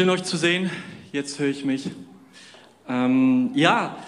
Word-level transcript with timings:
Schön 0.00 0.08
euch 0.08 0.22
zu 0.22 0.38
sehen. 0.38 0.70
Jetzt 1.12 1.38
höre 1.38 1.48
ich 1.48 1.66
mich. 1.66 1.90
Ähm, 2.88 3.50
ja, 3.54 3.98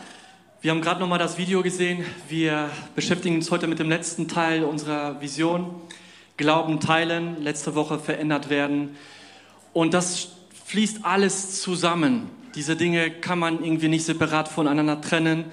wir 0.62 0.70
haben 0.70 0.80
gerade 0.80 0.98
noch 1.00 1.06
mal 1.06 1.18
das 1.18 1.36
Video 1.36 1.62
gesehen. 1.62 2.02
Wir 2.30 2.70
beschäftigen 2.94 3.34
uns 3.34 3.50
heute 3.50 3.66
mit 3.66 3.78
dem 3.78 3.90
letzten 3.90 4.26
Teil 4.26 4.64
unserer 4.64 5.20
Vision. 5.20 5.66
Glauben 6.38 6.80
teilen, 6.80 7.42
letzte 7.42 7.74
Woche 7.74 7.98
verändert 7.98 8.48
werden. 8.48 8.96
Und 9.74 9.92
das 9.92 10.28
fließt 10.64 11.00
alles 11.04 11.60
zusammen. 11.60 12.30
Diese 12.54 12.74
Dinge 12.74 13.10
kann 13.10 13.38
man 13.38 13.62
irgendwie 13.62 13.88
nicht 13.88 14.06
separat 14.06 14.48
voneinander 14.48 15.02
trennen. 15.02 15.44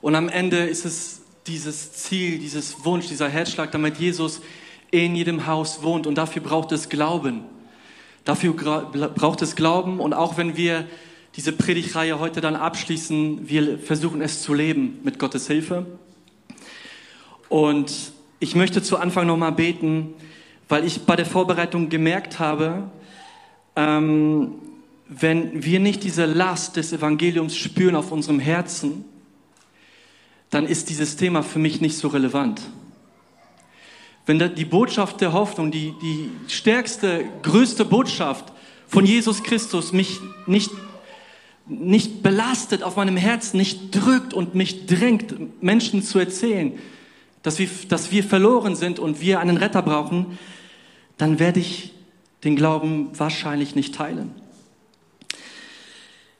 Und 0.00 0.14
am 0.14 0.28
Ende 0.28 0.58
ist 0.58 0.84
es 0.84 1.22
dieses 1.48 1.94
Ziel, 1.94 2.38
dieses 2.38 2.84
Wunsch, 2.84 3.08
dieser 3.08 3.28
Herzschlag, 3.28 3.72
damit 3.72 3.98
Jesus 3.98 4.40
in 4.92 5.16
jedem 5.16 5.48
Haus 5.48 5.82
wohnt. 5.82 6.06
Und 6.06 6.14
dafür 6.14 6.42
braucht 6.42 6.70
es 6.70 6.88
Glauben. 6.88 7.42
Dafür 8.24 8.52
braucht 8.52 9.42
es 9.42 9.56
Glauben 9.56 10.00
und 10.00 10.12
auch 10.12 10.36
wenn 10.36 10.56
wir 10.56 10.86
diese 11.36 11.52
Predigtreihe 11.52 12.18
heute 12.18 12.40
dann 12.40 12.56
abschließen, 12.56 13.48
wir 13.48 13.78
versuchen 13.78 14.20
es 14.20 14.42
zu 14.42 14.52
leben 14.52 14.98
mit 15.04 15.18
Gottes 15.18 15.46
Hilfe. 15.46 15.86
Und 17.48 18.12
ich 18.40 18.54
möchte 18.54 18.82
zu 18.82 18.96
Anfang 18.98 19.26
nochmal 19.26 19.52
beten, 19.52 20.14
weil 20.68 20.84
ich 20.84 21.02
bei 21.02 21.16
der 21.16 21.26
Vorbereitung 21.26 21.88
gemerkt 21.88 22.38
habe, 22.38 22.90
ähm, 23.76 24.54
wenn 25.08 25.64
wir 25.64 25.80
nicht 25.80 26.04
diese 26.04 26.24
Last 26.24 26.76
des 26.76 26.92
Evangeliums 26.92 27.56
spüren 27.56 27.96
auf 27.96 28.12
unserem 28.12 28.38
Herzen, 28.38 29.04
dann 30.50 30.66
ist 30.66 30.88
dieses 30.88 31.16
Thema 31.16 31.42
für 31.42 31.58
mich 31.58 31.80
nicht 31.80 31.96
so 31.96 32.08
relevant. 32.08 32.60
Wenn 34.30 34.54
die 34.54 34.64
Botschaft 34.64 35.20
der 35.22 35.32
Hoffnung, 35.32 35.72
die, 35.72 35.92
die 36.00 36.30
stärkste, 36.46 37.24
größte 37.42 37.84
Botschaft 37.84 38.52
von 38.86 39.04
Jesus 39.04 39.42
Christus 39.42 39.92
mich 39.92 40.20
nicht, 40.46 40.70
nicht 41.66 42.22
belastet 42.22 42.84
auf 42.84 42.94
meinem 42.94 43.16
Herzen, 43.16 43.56
nicht 43.56 43.92
drückt 43.92 44.32
und 44.32 44.54
mich 44.54 44.86
drängt, 44.86 45.60
Menschen 45.60 46.04
zu 46.04 46.20
erzählen, 46.20 46.74
dass 47.42 47.58
wir, 47.58 47.68
dass 47.88 48.12
wir 48.12 48.22
verloren 48.22 48.76
sind 48.76 49.00
und 49.00 49.20
wir 49.20 49.40
einen 49.40 49.56
Retter 49.56 49.82
brauchen, 49.82 50.38
dann 51.18 51.40
werde 51.40 51.58
ich 51.58 51.92
den 52.44 52.54
Glauben 52.54 53.08
wahrscheinlich 53.18 53.74
nicht 53.74 53.96
teilen. 53.96 54.30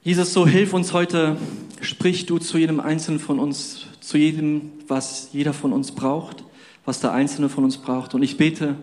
Jesus, 0.01 0.31
so 0.31 0.47
hilf 0.47 0.71
uns 0.71 0.93
heute, 0.93 1.35
sprich 1.81 2.25
du 2.25 2.37
zu 2.37 2.57
jedem 2.57 2.79
Einzelnen 2.79 3.19
von 3.19 3.37
uns, 3.37 3.87
zu 3.99 4.17
jedem, 4.17 4.71
was 4.87 5.27
jeder 5.33 5.51
von 5.51 5.73
uns 5.73 5.91
braucht 5.91 6.45
was 6.85 6.99
der 6.99 7.13
Einzelne 7.13 7.49
von 7.49 7.63
uns 7.63 7.77
braucht. 7.77 8.13
Und 8.13 8.23
ich 8.23 8.37
bete, 8.37 8.75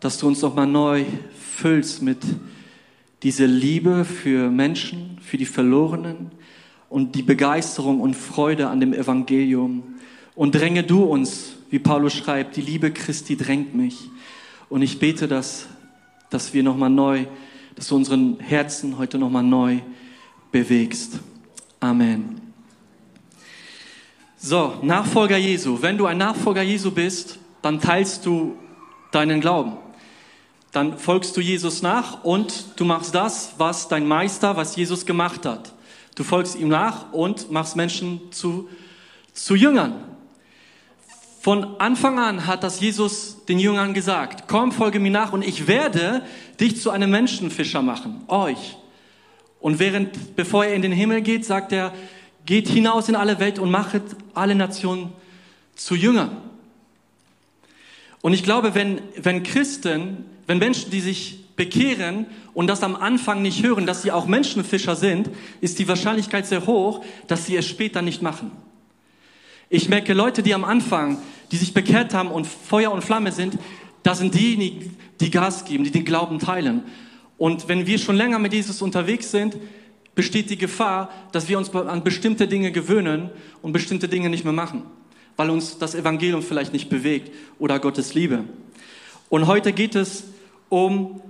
dass 0.00 0.18
du 0.18 0.26
uns 0.26 0.42
nochmal 0.42 0.66
neu 0.66 1.04
füllst 1.56 2.02
mit 2.02 2.18
dieser 3.22 3.46
Liebe 3.46 4.04
für 4.04 4.50
Menschen, 4.50 5.18
für 5.22 5.38
die 5.38 5.46
Verlorenen 5.46 6.30
und 6.90 7.14
die 7.14 7.22
Begeisterung 7.22 8.00
und 8.00 8.14
Freude 8.14 8.68
an 8.68 8.80
dem 8.80 8.92
Evangelium. 8.92 9.82
Und 10.34 10.54
dränge 10.54 10.82
du 10.82 11.04
uns, 11.04 11.54
wie 11.70 11.78
Paulus 11.78 12.12
schreibt, 12.12 12.56
die 12.56 12.60
Liebe 12.60 12.90
Christi 12.90 13.36
drängt 13.36 13.74
mich. 13.74 14.10
Und 14.68 14.82
ich 14.82 14.98
bete, 14.98 15.26
dass, 15.26 15.66
dass 16.30 16.52
wir 16.52 16.62
nochmal 16.62 16.90
neu, 16.90 17.24
dass 17.76 17.88
du 17.88 17.96
unseren 17.96 18.38
Herzen 18.40 18.98
heute 18.98 19.18
nochmal 19.18 19.42
neu 19.42 19.78
bewegst. 20.52 21.20
Amen. 21.80 22.43
So, 24.46 24.74
Nachfolger 24.82 25.38
Jesu. 25.38 25.80
Wenn 25.80 25.96
du 25.96 26.04
ein 26.04 26.18
Nachfolger 26.18 26.60
Jesu 26.60 26.90
bist, 26.90 27.38
dann 27.62 27.80
teilst 27.80 28.26
du 28.26 28.58
deinen 29.10 29.40
Glauben. 29.40 29.78
Dann 30.70 30.98
folgst 30.98 31.34
du 31.38 31.40
Jesus 31.40 31.80
nach 31.80 32.24
und 32.24 32.66
du 32.76 32.84
machst 32.84 33.14
das, 33.14 33.54
was 33.56 33.88
dein 33.88 34.06
Meister, 34.06 34.54
was 34.54 34.76
Jesus 34.76 35.06
gemacht 35.06 35.46
hat. 35.46 35.72
Du 36.14 36.24
folgst 36.24 36.56
ihm 36.56 36.68
nach 36.68 37.10
und 37.14 37.50
machst 37.50 37.74
Menschen 37.74 38.20
zu, 38.32 38.68
zu 39.32 39.54
Jüngern. 39.54 39.94
Von 41.40 41.80
Anfang 41.80 42.18
an 42.18 42.46
hat 42.46 42.64
das 42.64 42.80
Jesus 42.80 43.46
den 43.46 43.58
Jüngern 43.58 43.94
gesagt, 43.94 44.44
komm, 44.46 44.72
folge 44.72 45.00
mir 45.00 45.10
nach 45.10 45.32
und 45.32 45.40
ich 45.40 45.68
werde 45.68 46.20
dich 46.60 46.82
zu 46.82 46.90
einem 46.90 47.10
Menschenfischer 47.10 47.80
machen, 47.80 48.24
euch. 48.28 48.76
Und 49.58 49.78
während, 49.78 50.36
bevor 50.36 50.66
er 50.66 50.74
in 50.74 50.82
den 50.82 50.92
Himmel 50.92 51.22
geht, 51.22 51.46
sagt 51.46 51.72
er, 51.72 51.94
Geht 52.46 52.68
hinaus 52.68 53.08
in 53.08 53.16
alle 53.16 53.38
Welt 53.40 53.58
und 53.58 53.70
machet 53.70 54.02
alle 54.34 54.54
Nationen 54.54 55.12
zu 55.74 55.94
Jüngern. 55.94 56.36
Und 58.20 58.32
ich 58.32 58.42
glaube, 58.42 58.74
wenn, 58.74 59.00
wenn 59.16 59.42
Christen, 59.42 60.24
wenn 60.46 60.58
Menschen, 60.58 60.90
die 60.90 61.00
sich 61.00 61.44
bekehren 61.56 62.26
und 62.52 62.66
das 62.66 62.82
am 62.82 62.96
Anfang 62.96 63.42
nicht 63.42 63.62
hören, 63.62 63.86
dass 63.86 64.02
sie 64.02 64.12
auch 64.12 64.26
Menschenfischer 64.26 64.96
sind, 64.96 65.30
ist 65.60 65.78
die 65.78 65.88
Wahrscheinlichkeit 65.88 66.46
sehr 66.46 66.66
hoch, 66.66 67.04
dass 67.26 67.46
sie 67.46 67.56
es 67.56 67.66
später 67.66 68.02
nicht 68.02 68.22
machen. 68.22 68.50
Ich 69.70 69.88
merke 69.88 70.14
Leute, 70.14 70.42
die 70.42 70.54
am 70.54 70.64
Anfang, 70.64 71.18
die 71.50 71.56
sich 71.56 71.74
bekehrt 71.74 72.14
haben 72.14 72.30
und 72.30 72.46
Feuer 72.46 72.92
und 72.92 73.02
Flamme 73.02 73.32
sind, 73.32 73.58
das 74.02 74.18
sind 74.18 74.34
diejenigen, 74.34 74.96
die 75.20 75.30
Gas 75.30 75.64
geben, 75.64 75.84
die 75.84 75.90
den 75.90 76.04
Glauben 76.04 76.38
teilen. 76.38 76.82
Und 77.38 77.68
wenn 77.68 77.86
wir 77.86 77.98
schon 77.98 78.16
länger 78.16 78.38
mit 78.38 78.52
Jesus 78.52 78.82
unterwegs 78.82 79.30
sind, 79.30 79.56
besteht 80.14 80.50
die 80.50 80.58
Gefahr, 80.58 81.10
dass 81.32 81.48
wir 81.48 81.58
uns 81.58 81.74
an 81.74 82.04
bestimmte 82.04 82.46
Dinge 82.46 82.72
gewöhnen 82.72 83.30
und 83.62 83.72
bestimmte 83.72 84.08
Dinge 84.08 84.28
nicht 84.30 84.44
mehr 84.44 84.52
machen, 84.52 84.82
weil 85.36 85.50
uns 85.50 85.78
das 85.78 85.94
Evangelium 85.94 86.42
vielleicht 86.42 86.72
nicht 86.72 86.88
bewegt 86.88 87.32
oder 87.58 87.78
Gottes 87.78 88.14
Liebe. 88.14 88.44
Und 89.28 89.46
heute 89.46 89.72
geht 89.72 89.94
es 89.94 90.24
um 90.68 91.20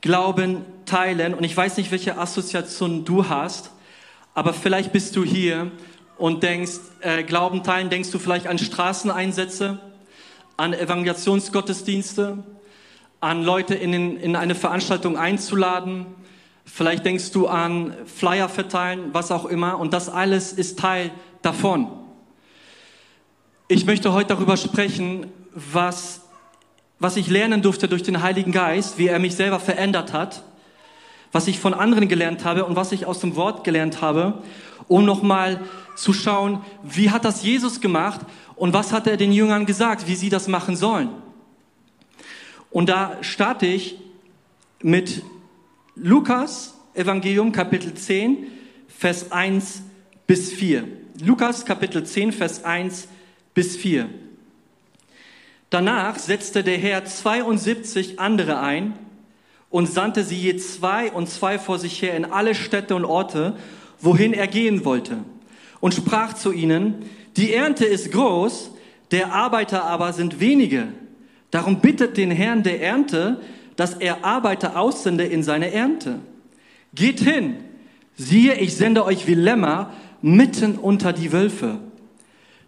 Glauben 0.00 0.64
teilen 0.86 1.34
und 1.34 1.44
ich 1.44 1.56
weiß 1.56 1.76
nicht, 1.76 1.90
welche 1.90 2.18
Assoziation 2.18 3.04
du 3.04 3.28
hast, 3.28 3.70
aber 4.34 4.52
vielleicht 4.52 4.92
bist 4.92 5.16
du 5.16 5.24
hier 5.24 5.70
und 6.16 6.42
denkst, 6.42 6.78
äh, 7.00 7.22
Glauben 7.22 7.62
teilen, 7.62 7.90
denkst 7.90 8.10
du 8.10 8.18
vielleicht 8.18 8.46
an 8.46 8.58
Straßeneinsätze, 8.58 9.78
an 10.56 10.72
Evangelisationsgottesdienste, 10.72 12.44
an 13.20 13.42
Leute 13.42 13.74
in, 13.74 14.16
in 14.18 14.36
eine 14.36 14.54
Veranstaltung 14.54 15.16
einzuladen, 15.16 16.06
Vielleicht 16.70 17.04
denkst 17.04 17.32
du 17.32 17.48
an 17.48 17.94
Flyer 18.06 18.48
verteilen, 18.48 19.08
was 19.12 19.32
auch 19.32 19.46
immer. 19.46 19.78
Und 19.78 19.92
das 19.94 20.08
alles 20.08 20.52
ist 20.52 20.78
Teil 20.78 21.10
davon. 21.42 21.88
Ich 23.68 23.86
möchte 23.86 24.12
heute 24.12 24.28
darüber 24.28 24.56
sprechen, 24.56 25.26
was, 25.54 26.20
was 26.98 27.16
ich 27.16 27.28
lernen 27.28 27.62
durfte 27.62 27.88
durch 27.88 28.02
den 28.02 28.22
Heiligen 28.22 28.52
Geist, 28.52 28.98
wie 28.98 29.08
er 29.08 29.18
mich 29.18 29.34
selber 29.34 29.60
verändert 29.60 30.12
hat, 30.12 30.42
was 31.32 31.48
ich 31.48 31.58
von 31.58 31.74
anderen 31.74 32.06
gelernt 32.06 32.44
habe 32.44 32.64
und 32.64 32.76
was 32.76 32.92
ich 32.92 33.06
aus 33.06 33.20
dem 33.20 33.34
Wort 33.34 33.64
gelernt 33.64 34.00
habe, 34.00 34.42
um 34.86 35.04
nochmal 35.04 35.60
zu 35.96 36.12
schauen, 36.12 36.60
wie 36.82 37.10
hat 37.10 37.24
das 37.24 37.42
Jesus 37.42 37.80
gemacht 37.80 38.20
und 38.56 38.72
was 38.72 38.92
hat 38.92 39.06
er 39.06 39.16
den 39.16 39.32
Jüngern 39.32 39.66
gesagt, 39.66 40.06
wie 40.06 40.14
sie 40.14 40.28
das 40.28 40.48
machen 40.48 40.76
sollen. 40.76 41.10
Und 42.70 42.88
da 42.88 43.16
starte 43.22 43.66
ich 43.66 43.96
mit 44.82 45.22
Lukas 46.00 46.74
Evangelium 46.94 47.50
Kapitel 47.50 47.92
10, 47.92 48.46
Vers 48.86 49.32
1 49.32 49.82
bis 50.28 50.52
4. 50.52 50.84
Lukas 51.24 51.64
Kapitel 51.64 52.04
10, 52.04 52.30
Vers 52.32 52.64
1 52.64 53.08
bis 53.52 53.76
4. 53.76 54.08
Danach 55.70 56.16
setzte 56.18 56.62
der 56.62 56.78
Herr 56.78 57.04
72 57.04 58.20
andere 58.20 58.60
ein 58.60 58.94
und 59.70 59.88
sandte 59.88 60.22
sie 60.22 60.36
je 60.36 60.56
zwei 60.56 61.10
und 61.10 61.28
zwei 61.28 61.58
vor 61.58 61.80
sich 61.80 62.00
her 62.00 62.16
in 62.16 62.24
alle 62.24 62.54
Städte 62.54 62.94
und 62.94 63.04
Orte, 63.04 63.56
wohin 64.00 64.32
er 64.32 64.46
gehen 64.46 64.84
wollte, 64.84 65.18
und 65.80 65.94
sprach 65.94 66.32
zu 66.32 66.52
ihnen, 66.52 67.06
die 67.36 67.52
Ernte 67.52 67.84
ist 67.84 68.12
groß, 68.12 68.70
der 69.10 69.32
Arbeiter 69.32 69.84
aber 69.84 70.12
sind 70.12 70.38
wenige. 70.38 70.88
Darum 71.50 71.80
bittet 71.80 72.16
den 72.16 72.30
Herrn 72.30 72.62
der 72.62 72.80
Ernte, 72.80 73.40
dass 73.78 73.94
er 73.94 74.24
Arbeiter 74.24 74.76
aussende 74.76 75.22
in 75.22 75.44
seine 75.44 75.72
Ernte. 75.72 76.18
Geht 76.94 77.20
hin, 77.20 77.58
siehe, 78.16 78.56
ich 78.56 78.74
sende 78.74 79.04
euch 79.04 79.28
wie 79.28 79.34
Lämmer 79.34 79.92
mitten 80.20 80.76
unter 80.76 81.12
die 81.12 81.30
Wölfe. 81.30 81.78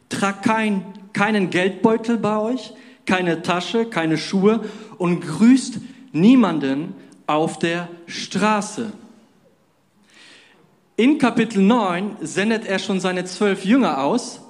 Tragt 0.09 0.45
kein, 0.45 0.85
keinen 1.12 1.51
Geldbeutel 1.51 2.17
bei 2.17 2.39
euch, 2.39 2.75
keine 3.07 3.43
Tasche, 3.43 3.87
keine 3.87 4.19
Schuhe 4.19 4.61
und 4.99 5.21
grüßt 5.21 5.81
niemanden 6.12 6.95
auf 7.27 7.59
der 7.59 7.89
Straße. 8.07 8.93
In 10.95 11.19
Kapitel 11.19 11.61
9 11.61 12.19
sendet 12.21 12.67
er 12.67 12.79
schon 12.79 13.01
seine 13.01 13.25
zwölf 13.25 13.65
Jünger 13.65 14.05
aus 14.05 14.43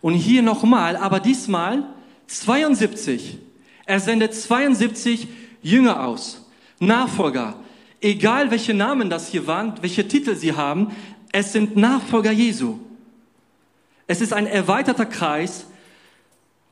und 0.00 0.14
hier 0.14 0.40
nochmal, 0.40 0.96
aber 0.96 1.20
diesmal 1.20 1.84
72. 2.26 3.36
Er 3.84 4.00
sendet 4.00 4.34
72 4.34 5.28
Jünger 5.66 6.06
aus, 6.06 6.46
Nachfolger. 6.78 7.54
Egal 8.00 8.52
welche 8.52 8.72
Namen 8.72 9.10
das 9.10 9.28
hier 9.28 9.48
waren, 9.48 9.74
welche 9.80 10.06
Titel 10.06 10.36
sie 10.36 10.52
haben, 10.52 10.92
es 11.32 11.52
sind 11.52 11.76
Nachfolger 11.76 12.30
Jesu. 12.30 12.78
Es 14.06 14.20
ist 14.20 14.32
ein 14.32 14.46
erweiterter 14.46 15.06
Kreis. 15.06 15.66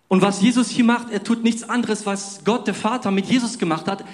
Und 0.06 0.22
was 0.22 0.40
Jesus 0.40 0.70
hier 0.70 0.84
macht, 0.84 1.10
er 1.10 1.24
tut 1.24 1.42
nichts 1.42 1.68
anderes, 1.68 2.06
was 2.06 2.42
Gott, 2.44 2.68
der 2.68 2.74
Vater, 2.74 3.10
mit 3.10 3.26
Jesus 3.26 3.58
gemacht 3.58 3.88
hat. 3.88 4.04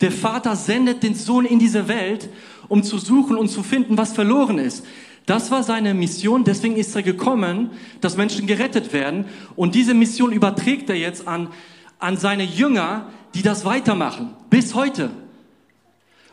Der 0.00 0.12
Vater 0.12 0.54
sendet 0.54 1.02
den 1.02 1.16
Sohn 1.16 1.44
in 1.44 1.58
diese 1.58 1.88
Welt 1.88 2.28
um 2.68 2.84
zu 2.84 2.98
suchen 2.98 3.36
und 3.36 3.48
zu 3.48 3.62
finden, 3.62 3.96
was 3.96 4.12
verloren 4.12 4.58
ist. 4.58 4.84
Das 5.26 5.50
war 5.50 5.62
seine 5.62 5.94
Mission, 5.94 6.44
deswegen 6.44 6.76
ist 6.76 6.94
er 6.94 7.02
gekommen, 7.02 7.70
dass 8.00 8.16
Menschen 8.16 8.46
gerettet 8.46 8.92
werden. 8.92 9.24
Und 9.56 9.74
diese 9.74 9.94
Mission 9.94 10.32
überträgt 10.32 10.88
er 10.90 10.96
jetzt 10.96 11.26
an, 11.26 11.48
an 11.98 12.16
seine 12.16 12.44
Jünger, 12.44 13.10
die 13.34 13.42
das 13.42 13.64
weitermachen, 13.64 14.34
bis 14.50 14.74
heute. 14.74 15.10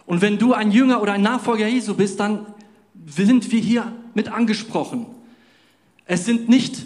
Und 0.05 0.21
wenn 0.21 0.37
du 0.37 0.53
ein 0.53 0.71
Jünger 0.71 1.01
oder 1.01 1.13
ein 1.13 1.21
Nachfolger 1.21 1.67
Jesu 1.67 1.95
bist, 1.95 2.19
dann 2.19 2.45
sind 3.05 3.51
wir 3.51 3.59
hier 3.59 3.91
mit 4.13 4.31
angesprochen. 4.31 5.07
Es 6.05 6.25
sind 6.25 6.49
nicht 6.49 6.85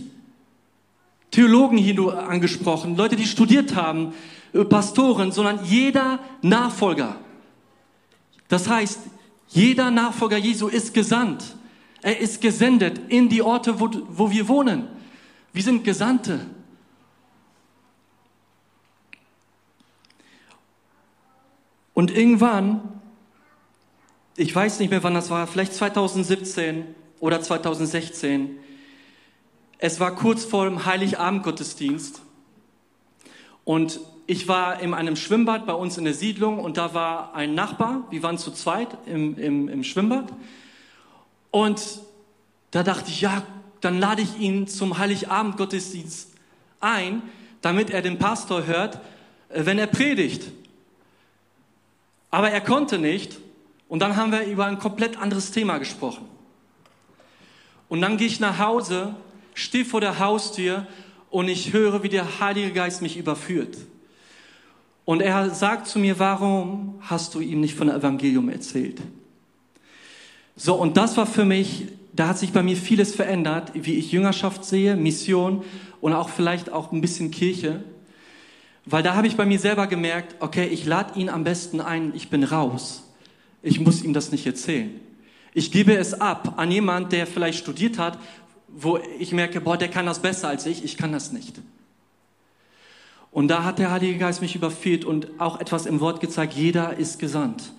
Theologen 1.31 1.77
hier 1.77 2.27
angesprochen, 2.27 2.95
Leute, 2.95 3.15
die 3.15 3.25
studiert 3.25 3.75
haben, 3.75 4.13
äh, 4.53 4.65
Pastoren, 4.65 5.31
sondern 5.31 5.63
jeder 5.63 6.19
Nachfolger. 6.41 7.17
Das 8.47 8.67
heißt, 8.67 9.00
jeder 9.50 9.91
Nachfolger 9.91 10.38
Jesu 10.38 10.67
ist 10.67 10.94
gesandt. 10.94 11.56
Er 12.01 12.19
ist 12.19 12.41
gesendet 12.41 13.00
in 13.09 13.29
die 13.29 13.41
Orte, 13.41 13.79
wo, 13.79 13.89
wo 14.09 14.31
wir 14.31 14.47
wohnen. 14.47 14.88
Wir 15.53 15.63
sind 15.63 15.83
Gesandte. 15.83 16.45
Und 21.99 22.15
irgendwann, 22.15 22.79
ich 24.37 24.55
weiß 24.55 24.79
nicht 24.79 24.89
mehr, 24.89 25.03
wann 25.03 25.15
das 25.15 25.29
war, 25.29 25.47
vielleicht 25.47 25.73
2017 25.73 26.85
oder 27.19 27.41
2016, 27.41 28.51
es 29.79 29.99
war 29.99 30.15
kurz 30.15 30.45
vor 30.45 30.63
dem 30.63 30.85
Heiligabend-Gottesdienst 30.85 32.21
und 33.65 33.99
ich 34.27 34.47
war 34.47 34.79
in 34.79 34.93
einem 34.93 35.17
Schwimmbad 35.17 35.65
bei 35.65 35.73
uns 35.73 35.97
in 35.97 36.05
der 36.05 36.13
Siedlung 36.13 36.59
und 36.59 36.77
da 36.77 36.93
war 36.93 37.35
ein 37.35 37.53
Nachbar, 37.53 38.07
wir 38.11 38.23
waren 38.23 38.37
zu 38.37 38.51
zweit 38.51 38.87
im, 39.05 39.37
im, 39.37 39.67
im 39.67 39.83
Schwimmbad 39.83 40.31
und 41.51 41.99
da 42.71 42.83
dachte 42.83 43.09
ich, 43.09 43.19
ja, 43.19 43.43
dann 43.81 43.99
lade 43.99 44.21
ich 44.21 44.39
ihn 44.39 44.69
zum 44.69 44.99
Heiligabend-Gottesdienst 44.99 46.29
ein, 46.79 47.23
damit 47.59 47.89
er 47.89 48.01
den 48.01 48.17
Pastor 48.19 48.67
hört, 48.67 49.01
äh, 49.49 49.65
wenn 49.65 49.77
er 49.77 49.87
predigt. 49.87 50.49
Aber 52.31 52.51
er 52.51 52.61
konnte 52.61 52.97
nicht. 52.99 53.37
Und 53.87 53.99
dann 53.99 54.15
haben 54.15 54.31
wir 54.31 54.43
über 54.43 54.65
ein 54.65 54.77
komplett 54.77 55.17
anderes 55.17 55.51
Thema 55.51 55.79
gesprochen. 55.79 56.25
Und 57.89 58.01
dann 58.01 58.17
gehe 58.17 58.27
ich 58.27 58.39
nach 58.39 58.59
Hause, 58.59 59.15
stehe 59.55 59.83
vor 59.83 59.99
der 59.99 60.19
Haustür 60.19 60.85
und 61.31 61.47
ich 61.47 61.73
höre, 61.73 62.03
wie 62.03 62.09
der 62.09 62.39
Heilige 62.39 62.71
Geist 62.71 63.01
mich 63.01 63.17
überführt. 63.17 63.77
Und 65.05 65.21
er 65.21 65.49
sagt 65.49 65.87
zu 65.87 65.97
mir, 65.97 66.19
warum 66.19 66.99
hast 67.01 67.33
du 67.33 67.39
ihm 67.39 67.61
nicht 67.61 67.75
von 67.75 67.89
Evangelium 67.89 68.47
erzählt? 68.49 69.01
So, 70.55 70.75
und 70.75 70.97
das 70.97 71.17
war 71.17 71.25
für 71.25 71.45
mich, 71.45 71.87
da 72.13 72.27
hat 72.27 72.37
sich 72.37 72.51
bei 72.51 72.61
mir 72.61 72.77
vieles 72.77 73.15
verändert, 73.15 73.71
wie 73.73 73.95
ich 73.95 74.11
Jüngerschaft 74.11 74.65
sehe, 74.65 74.95
Mission 74.95 75.63
und 75.99 76.13
auch 76.13 76.29
vielleicht 76.29 76.71
auch 76.71 76.91
ein 76.91 77.01
bisschen 77.01 77.31
Kirche. 77.31 77.83
Weil 78.85 79.03
da 79.03 79.15
habe 79.15 79.27
ich 79.27 79.35
bei 79.35 79.45
mir 79.45 79.59
selber 79.59 79.87
gemerkt, 79.87 80.35
okay, 80.39 80.65
ich 80.67 80.85
lade 80.85 81.19
ihn 81.19 81.29
am 81.29 81.43
besten 81.43 81.81
ein, 81.81 82.13
ich 82.15 82.29
bin 82.29 82.43
raus. 82.43 83.03
Ich 83.61 83.79
muss 83.79 84.03
ihm 84.03 84.13
das 84.13 84.31
nicht 84.31 84.45
erzählen. 84.45 84.99
Ich 85.53 85.71
gebe 85.71 85.95
es 85.95 86.19
ab 86.19 86.53
an 86.57 86.71
jemand, 86.71 87.11
der 87.11 87.27
vielleicht 87.27 87.59
studiert 87.59 87.97
hat, 87.97 88.17
wo 88.67 88.99
ich 89.19 89.31
merke, 89.31 89.61
boah, 89.61 89.77
der 89.77 89.89
kann 89.89 90.05
das 90.05 90.19
besser 90.19 90.47
als 90.47 90.65
ich, 90.65 90.83
ich 90.83 90.97
kann 90.97 91.11
das 91.11 91.31
nicht. 91.31 91.59
Und 93.31 93.47
da 93.47 93.63
hat 93.63 93.79
der 93.79 93.91
Heilige 93.91 94.17
Geist 94.17 94.41
mich 94.41 94.55
überführt 94.55 95.05
und 95.05 95.27
auch 95.39 95.59
etwas 95.59 95.85
im 95.85 95.99
Wort 95.99 96.19
gezeigt, 96.19 96.53
jeder 96.53 96.97
ist 96.97 97.19
gesandt. 97.19 97.73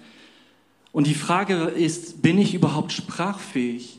Und 0.93 1.07
die 1.07 1.15
Frage 1.15 1.55
ist, 1.65 2.23
bin 2.23 2.39
ich 2.39 2.55
überhaupt 2.55 2.93
sprachfähig? 2.93 3.99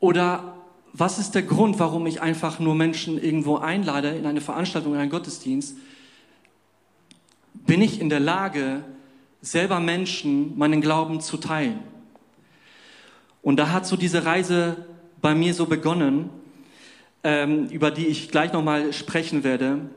Oder 0.00 0.55
was 0.98 1.18
ist 1.18 1.34
der 1.34 1.42
Grund, 1.42 1.78
warum 1.78 2.06
ich 2.06 2.22
einfach 2.22 2.58
nur 2.58 2.74
Menschen 2.74 3.22
irgendwo 3.22 3.56
einlade 3.56 4.10
in 4.10 4.24
eine 4.24 4.40
Veranstaltung, 4.40 4.94
in 4.94 5.00
einen 5.00 5.10
Gottesdienst? 5.10 5.76
Bin 7.52 7.82
ich 7.82 8.00
in 8.00 8.08
der 8.08 8.20
Lage, 8.20 8.82
selber 9.42 9.78
Menschen 9.80 10.56
meinen 10.56 10.80
Glauben 10.80 11.20
zu 11.20 11.36
teilen? 11.36 11.80
Und 13.42 13.56
da 13.56 13.70
hat 13.70 13.86
so 13.86 13.96
diese 13.96 14.24
Reise 14.24 14.86
bei 15.20 15.34
mir 15.34 15.52
so 15.52 15.66
begonnen, 15.66 16.30
ähm, 17.22 17.68
über 17.68 17.90
die 17.90 18.06
ich 18.06 18.30
gleich 18.30 18.52
nochmal 18.52 18.92
sprechen 18.92 19.44
werde. 19.44 19.90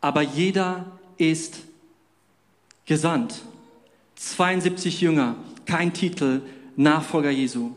Aber 0.00 0.22
jeder 0.22 0.86
ist 1.16 1.60
gesandt. 2.86 3.42
72 4.16 5.00
Jünger, 5.00 5.34
kein 5.66 5.92
Titel, 5.92 6.42
Nachfolger 6.76 7.30
Jesu. 7.30 7.72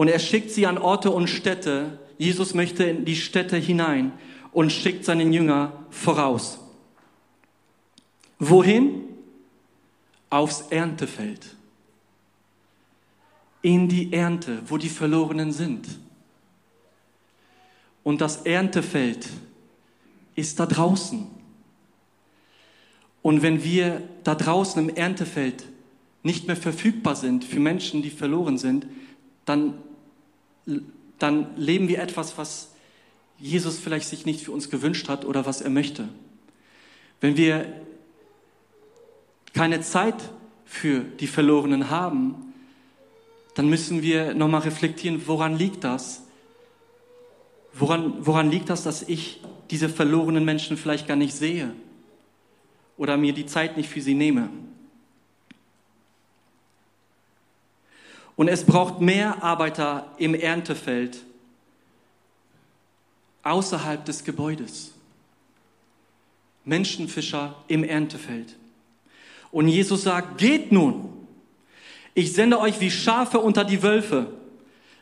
Und 0.00 0.08
er 0.08 0.18
schickt 0.18 0.50
sie 0.50 0.66
an 0.66 0.78
Orte 0.78 1.10
und 1.10 1.28
Städte. 1.28 1.98
Jesus 2.16 2.54
möchte 2.54 2.84
in 2.84 3.04
die 3.04 3.16
Städte 3.16 3.58
hinein 3.58 4.12
und 4.50 4.72
schickt 4.72 5.04
seinen 5.04 5.30
Jünger 5.30 5.84
voraus. 5.90 6.58
Wohin? 8.38 9.02
Aufs 10.30 10.62
Erntefeld. 10.70 11.54
In 13.60 13.88
die 13.88 14.10
Ernte, 14.14 14.62
wo 14.68 14.78
die 14.78 14.88
Verlorenen 14.88 15.52
sind. 15.52 15.86
Und 18.02 18.22
das 18.22 18.46
Erntefeld 18.46 19.28
ist 20.34 20.58
da 20.58 20.64
draußen. 20.64 21.26
Und 23.20 23.42
wenn 23.42 23.62
wir 23.64 24.02
da 24.24 24.34
draußen 24.34 24.80
im 24.80 24.96
Erntefeld 24.96 25.66
nicht 26.22 26.46
mehr 26.46 26.56
verfügbar 26.56 27.16
sind 27.16 27.44
für 27.44 27.60
Menschen, 27.60 28.00
die 28.00 28.08
verloren 28.08 28.56
sind, 28.56 28.86
dann, 29.44 29.74
dann 31.18 31.56
leben 31.56 31.88
wir 31.88 32.00
etwas, 32.00 32.38
was 32.38 32.70
Jesus 33.38 33.78
vielleicht 33.78 34.08
sich 34.08 34.26
nicht 34.26 34.44
für 34.44 34.52
uns 34.52 34.70
gewünscht 34.70 35.08
hat 35.08 35.24
oder 35.24 35.46
was 35.46 35.60
er 35.60 35.70
möchte. 35.70 36.08
Wenn 37.20 37.36
wir 37.36 37.66
keine 39.52 39.80
Zeit 39.80 40.16
für 40.64 41.00
die 41.00 41.26
Verlorenen 41.26 41.90
haben, 41.90 42.54
dann 43.54 43.68
müssen 43.68 44.02
wir 44.02 44.34
nochmal 44.34 44.62
reflektieren, 44.62 45.22
woran 45.26 45.56
liegt 45.56 45.84
das? 45.84 46.22
Woran, 47.72 48.26
woran 48.26 48.50
liegt 48.50 48.70
das, 48.70 48.82
dass 48.82 49.02
ich 49.02 49.40
diese 49.70 49.88
verlorenen 49.88 50.44
Menschen 50.44 50.76
vielleicht 50.76 51.06
gar 51.06 51.16
nicht 51.16 51.34
sehe? 51.34 51.74
oder 53.00 53.16
mir 53.16 53.32
die 53.32 53.46
Zeit 53.46 53.78
nicht 53.78 53.88
für 53.88 54.02
sie 54.02 54.12
nehme. 54.12 54.50
Und 58.40 58.48
es 58.48 58.64
braucht 58.64 59.02
mehr 59.02 59.42
Arbeiter 59.42 60.14
im 60.16 60.34
Erntefeld 60.34 61.18
außerhalb 63.42 64.02
des 64.02 64.24
Gebäudes. 64.24 64.92
Menschenfischer 66.64 67.54
im 67.68 67.84
Erntefeld. 67.84 68.56
Und 69.52 69.68
Jesus 69.68 70.04
sagt, 70.04 70.38
geht 70.38 70.72
nun. 70.72 71.10
Ich 72.14 72.32
sende 72.32 72.58
euch 72.58 72.80
wie 72.80 72.90
Schafe 72.90 73.40
unter 73.40 73.62
die 73.62 73.82
Wölfe. 73.82 74.32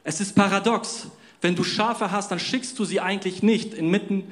Es 0.03 0.21
ist 0.21 0.35
paradox. 0.35 1.07
Wenn 1.41 1.55
du 1.55 1.63
Schafe 1.63 2.11
hast, 2.11 2.33
dann 2.33 2.41
schickst 2.41 2.77
du 2.77 2.85
sie 2.85 2.99
eigentlich 2.99 3.45
nicht 3.45 3.73
inmitten 3.73 4.25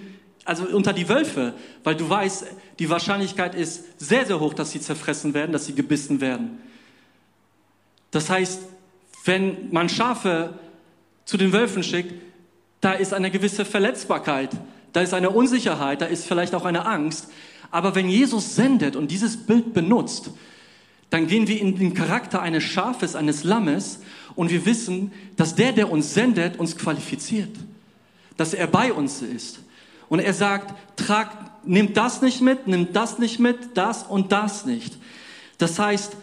also 0.44 0.64
unter 0.64 0.92
die 0.92 1.08
Wölfe, 1.08 1.54
weil 1.84 1.94
du 1.94 2.10
weißt, 2.10 2.44
die 2.80 2.90
Wahrscheinlichkeit 2.90 3.54
ist 3.54 4.00
sehr, 4.00 4.26
sehr 4.26 4.40
hoch, 4.40 4.52
dass 4.52 4.72
sie 4.72 4.80
zerfressen 4.80 5.32
werden, 5.32 5.52
dass 5.52 5.66
sie 5.66 5.76
gebissen 5.76 6.20
werden. 6.20 6.58
Das 8.10 8.30
heißt, 8.30 8.62
wenn 9.26 9.70
man 9.72 9.88
Schafe 9.88 10.54
zu 11.24 11.36
den 11.36 11.52
Wölfen 11.52 11.82
schickt, 11.82 12.14
da 12.80 12.92
ist 12.92 13.12
eine 13.12 13.30
gewisse 13.30 13.64
Verletzbarkeit, 13.64 14.50
da 14.92 15.00
ist 15.00 15.12
eine 15.12 15.30
Unsicherheit, 15.30 16.00
da 16.00 16.06
ist 16.06 16.26
vielleicht 16.26 16.54
auch 16.54 16.64
eine 16.64 16.86
Angst. 16.86 17.28
Aber 17.70 17.94
wenn 17.94 18.08
Jesus 18.08 18.54
sendet 18.54 18.96
und 18.96 19.10
dieses 19.10 19.36
Bild 19.36 19.74
benutzt, 19.74 20.30
dann 21.10 21.26
gehen 21.26 21.48
wir 21.48 21.60
in 21.60 21.76
den 21.76 21.94
Charakter 21.94 22.40
eines 22.42 22.64
Schafes, 22.64 23.14
eines 23.14 23.44
Lammes 23.44 24.00
und 24.34 24.50
wir 24.50 24.66
wissen, 24.66 25.12
dass 25.36 25.54
der, 25.54 25.72
der 25.72 25.90
uns 25.90 26.14
sendet, 26.14 26.58
uns 26.58 26.76
qualifiziert, 26.76 27.56
dass 28.36 28.54
er 28.54 28.66
bei 28.66 28.92
uns 28.92 29.22
ist. 29.22 29.60
Und 30.08 30.20
er 30.20 30.34
sagt, 30.34 30.74
trag, 30.96 31.30
nimm 31.64 31.92
das 31.92 32.22
nicht 32.22 32.40
mit, 32.40 32.66
nimm 32.66 32.92
das 32.92 33.18
nicht 33.18 33.40
mit, 33.40 33.76
das 33.76 34.04
und 34.04 34.32
das 34.32 34.66
nicht. 34.66 34.96
Das 35.58 35.78
heißt, 35.78 36.16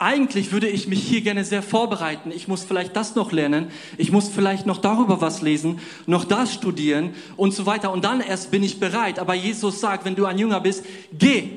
eigentlich 0.00 0.50
würde 0.50 0.66
ich 0.66 0.88
mich 0.88 1.02
hier 1.02 1.20
gerne 1.20 1.44
sehr 1.44 1.62
vorbereiten. 1.62 2.32
Ich 2.32 2.48
muss 2.48 2.64
vielleicht 2.64 2.96
das 2.96 3.14
noch 3.16 3.32
lernen. 3.32 3.70
Ich 3.98 4.10
muss 4.10 4.30
vielleicht 4.30 4.64
noch 4.64 4.78
darüber 4.78 5.20
was 5.20 5.42
lesen, 5.42 5.78
noch 6.06 6.24
das 6.24 6.54
studieren 6.54 7.14
und 7.36 7.52
so 7.52 7.66
weiter. 7.66 7.92
Und 7.92 8.02
dann 8.02 8.22
erst 8.22 8.50
bin 8.50 8.62
ich 8.62 8.80
bereit. 8.80 9.18
Aber 9.18 9.34
Jesus 9.34 9.78
sagt, 9.78 10.06
wenn 10.06 10.16
du 10.16 10.24
ein 10.24 10.38
Jünger 10.38 10.60
bist, 10.60 10.86
geh. 11.12 11.50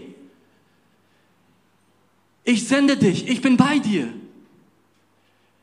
Ich 2.43 2.67
sende 2.67 2.97
dich. 2.97 3.29
Ich 3.29 3.41
bin 3.41 3.55
bei 3.55 3.79
dir. 3.79 4.09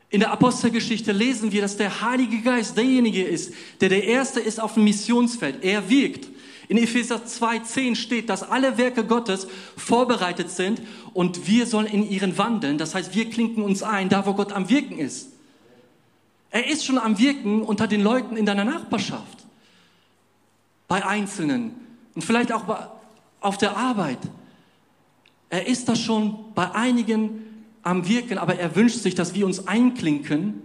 In 0.09 0.19
der 0.19 0.31
Apostelgeschichte 0.31 1.11
lesen 1.11 1.51
wir, 1.51 1.61
dass 1.61 1.77
der 1.77 2.01
Heilige 2.01 2.41
Geist 2.41 2.75
derjenige 2.75 3.23
ist, 3.23 3.53
der 3.79 3.89
der 3.89 4.05
Erste 4.05 4.39
ist 4.39 4.59
auf 4.59 4.73
dem 4.73 4.85
Missionsfeld. 4.85 5.63
Er 5.63 5.87
wirkt. 5.87 6.29
In 6.67 6.77
Epheser 6.77 7.17
2,10 7.17 7.95
steht, 7.95 8.29
dass 8.29 8.43
alle 8.43 8.77
Werke 8.77 9.05
Gottes 9.05 9.47
vorbereitet 9.75 10.49
sind 10.49 10.81
und 11.13 11.47
wir 11.47 11.65
sollen 11.65 11.87
in 11.87 12.09
ihren 12.09 12.37
wandeln. 12.37 12.77
Das 12.77 12.95
heißt, 12.95 13.13
wir 13.15 13.29
klinken 13.29 13.63
uns 13.63 13.83
ein, 13.83 14.09
da 14.09 14.25
wo 14.25 14.33
Gott 14.33 14.51
am 14.53 14.69
Wirken 14.69 14.99
ist. 14.99 15.29
Er 16.49 16.67
ist 16.67 16.85
schon 16.85 16.97
am 16.97 17.17
Wirken 17.17 17.61
unter 17.61 17.87
den 17.87 18.01
Leuten 18.01 18.37
in 18.37 18.45
deiner 18.45 18.65
Nachbarschaft, 18.65 19.45
bei 20.87 21.05
Einzelnen 21.05 21.73
und 22.13 22.23
vielleicht 22.23 22.51
auch 22.51 22.63
auf 23.39 23.57
der 23.57 23.77
Arbeit. 23.77 24.19
Er 25.49 25.67
ist 25.67 25.87
da 25.89 25.95
schon 25.95 26.53
bei 26.53 26.71
einigen 26.71 27.65
am 27.83 28.07
Wirken, 28.07 28.37
aber 28.37 28.55
er 28.55 28.75
wünscht 28.75 28.99
sich, 28.99 29.15
dass 29.15 29.33
wir 29.33 29.45
uns 29.45 29.67
einklinken 29.67 30.61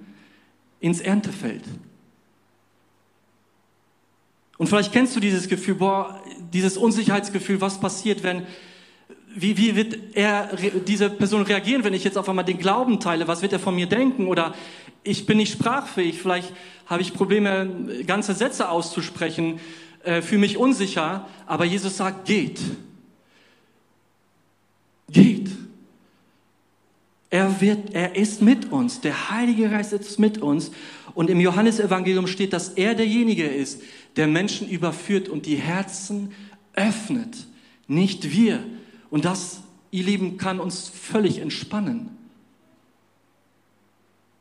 ins 0.80 1.00
Erntefeld. 1.00 1.64
Und 4.58 4.68
vielleicht 4.68 4.92
kennst 4.92 5.14
du 5.14 5.20
dieses 5.20 5.48
Gefühl, 5.48 5.76
boah, 5.76 6.22
dieses 6.52 6.76
Unsicherheitsgefühl, 6.76 7.60
was 7.60 7.78
passiert, 7.78 8.22
wenn, 8.22 8.46
wie, 9.34 9.56
wie 9.58 9.76
wird 9.76 9.98
er, 10.14 10.50
diese 10.86 11.10
Person 11.10 11.42
reagieren, 11.42 11.84
wenn 11.84 11.92
ich 11.92 12.04
jetzt 12.04 12.16
auf 12.16 12.28
einmal 12.28 12.44
den 12.44 12.58
Glauben 12.58 13.00
teile? 13.00 13.28
Was 13.28 13.42
wird 13.42 13.52
er 13.52 13.58
von 13.58 13.74
mir 13.74 13.86
denken? 13.86 14.28
Oder 14.28 14.54
ich 15.02 15.26
bin 15.26 15.36
nicht 15.36 15.52
sprachfähig, 15.52 16.20
vielleicht 16.20 16.52
habe 16.86 17.02
ich 17.02 17.12
Probleme, 17.12 18.02
ganze 18.06 18.34
Sätze 18.34 18.70
auszusprechen, 18.70 19.60
äh, 20.04 20.22
fühle 20.22 20.40
mich 20.40 20.56
unsicher, 20.56 21.28
aber 21.46 21.64
Jesus 21.64 21.96
sagt, 21.96 22.24
geht. 22.26 22.60
Geht. 25.10 25.50
Er 27.28 27.60
wird, 27.60 27.92
er 27.92 28.16
ist 28.16 28.40
mit 28.40 28.72
uns. 28.72 29.00
Der 29.00 29.30
Heilige 29.30 29.68
Geist 29.68 29.92
ist 29.92 30.18
mit 30.18 30.38
uns. 30.38 30.70
Und 31.14 31.28
im 31.28 31.40
Johannesevangelium 31.40 32.26
steht, 32.26 32.52
dass 32.52 32.70
er 32.70 32.94
derjenige 32.94 33.46
ist, 33.46 33.82
der 34.16 34.26
Menschen 34.26 34.68
überführt 34.68 35.28
und 35.28 35.46
die 35.46 35.56
Herzen 35.56 36.32
öffnet. 36.74 37.46
Nicht 37.86 38.30
wir. 38.32 38.64
Und 39.10 39.24
das, 39.24 39.62
ihr 39.90 40.04
Lieben, 40.04 40.38
kann 40.38 40.60
uns 40.60 40.88
völlig 40.88 41.38
entspannen. 41.38 42.10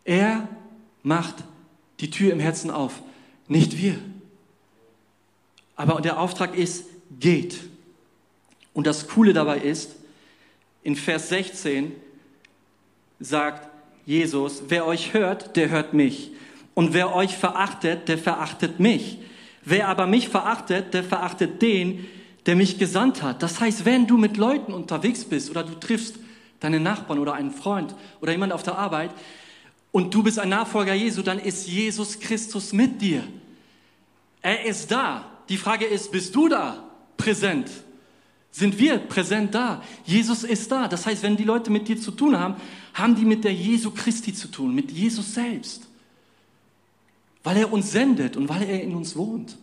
Er 0.04 0.48
macht 1.04 1.36
die 2.00 2.10
Tür 2.10 2.32
im 2.32 2.40
Herzen 2.40 2.72
auf, 2.72 3.02
nicht 3.48 3.78
wir. 3.78 3.98
Aber 5.76 6.02
der 6.02 6.20
Auftrag 6.20 6.56
ist, 6.56 6.86
geht. 7.20 7.60
Und 8.74 8.88
das 8.88 9.08
Coole 9.08 9.34
dabei 9.34 9.60
ist, 9.60 9.96
in 10.84 10.96
Vers 10.96 11.30
16 11.30 11.92
sagt 13.20 13.70
Jesus, 14.06 14.64
wer 14.68 14.86
euch 14.86 15.14
hört, 15.14 15.56
der 15.56 15.70
hört 15.70 15.94
mich. 15.94 16.32
Und 16.74 16.94
wer 16.94 17.16
euch 17.16 17.36
verachtet, 17.36 18.08
der 18.08 18.18
verachtet 18.18 18.80
mich. 18.80 19.18
Wer 19.66 19.88
aber 19.88 20.06
mich 20.06 20.30
verachtet, 20.30 20.94
der 20.94 21.04
verachtet 21.04 21.62
den, 21.62 22.06
der 22.46 22.56
mich 22.56 22.78
gesandt 22.78 23.24
hat. 23.24 23.42
Das 23.42 23.60
heißt, 23.60 23.86
wenn 23.86 24.06
du 24.06 24.18
mit 24.18 24.38
Leuten 24.38 24.74
unterwegs 24.74 25.26
bist 25.26 25.50
oder 25.50 25.64
du 25.64 25.74
triffst 25.80 26.16
deinen 26.60 26.84
Nachbarn 26.84 27.20
oder 27.20 27.34
einen 27.34 27.52
Freund 27.52 27.96
oder 28.22 28.32
jemand 28.32 28.54
auf 28.54 28.64
der 28.64 28.78
Arbeit 28.78 29.12
und 29.92 30.14
du 30.14 30.22
bist 30.22 30.38
ein 30.38 30.50
Nachfolger 30.50 30.94
Jesu, 30.94 31.24
dann 31.24 31.40
ist 31.40 31.68
Jesus 31.68 32.20
Christus 32.20 32.74
mit 32.74 33.02
dir. 33.02 33.24
Er 34.42 34.66
ist 34.66 34.92
da. 34.92 35.26
Die 35.50 35.58
Frage 35.58 35.86
ist, 35.86 36.12
bist 36.12 36.36
du 36.36 36.48
da 36.48 36.84
präsent? 37.18 37.70
Sind 38.52 38.78
wir 38.80 39.00
präsent 39.00 39.54
da? 39.56 39.82
Jesus 40.06 40.44
ist 40.44 40.72
da. 40.72 40.88
Das 40.88 41.06
heißt, 41.06 41.24
wenn 41.24 41.36
die 41.36 41.44
Leute 41.44 41.72
mit 41.72 41.88
dir 41.88 42.00
zu 42.00 42.12
tun 42.12 42.40
haben, 42.40 42.56
haben 42.94 43.16
die 43.16 43.26
mit 43.26 43.44
der 43.44 43.54
Jesu 43.54 43.92
Christi 43.92 44.34
zu 44.34 44.48
tun, 44.48 44.74
mit 44.74 44.92
Jesus 44.92 45.34
selbst. 45.34 45.88
Weil 47.46 47.58
er 47.58 47.72
uns 47.72 47.92
sendet 47.92 48.36
und 48.36 48.50
weil 48.50 48.64
er 48.64 48.82
in 48.82 48.96
uns 48.96 49.16
wohnt. 49.16 49.56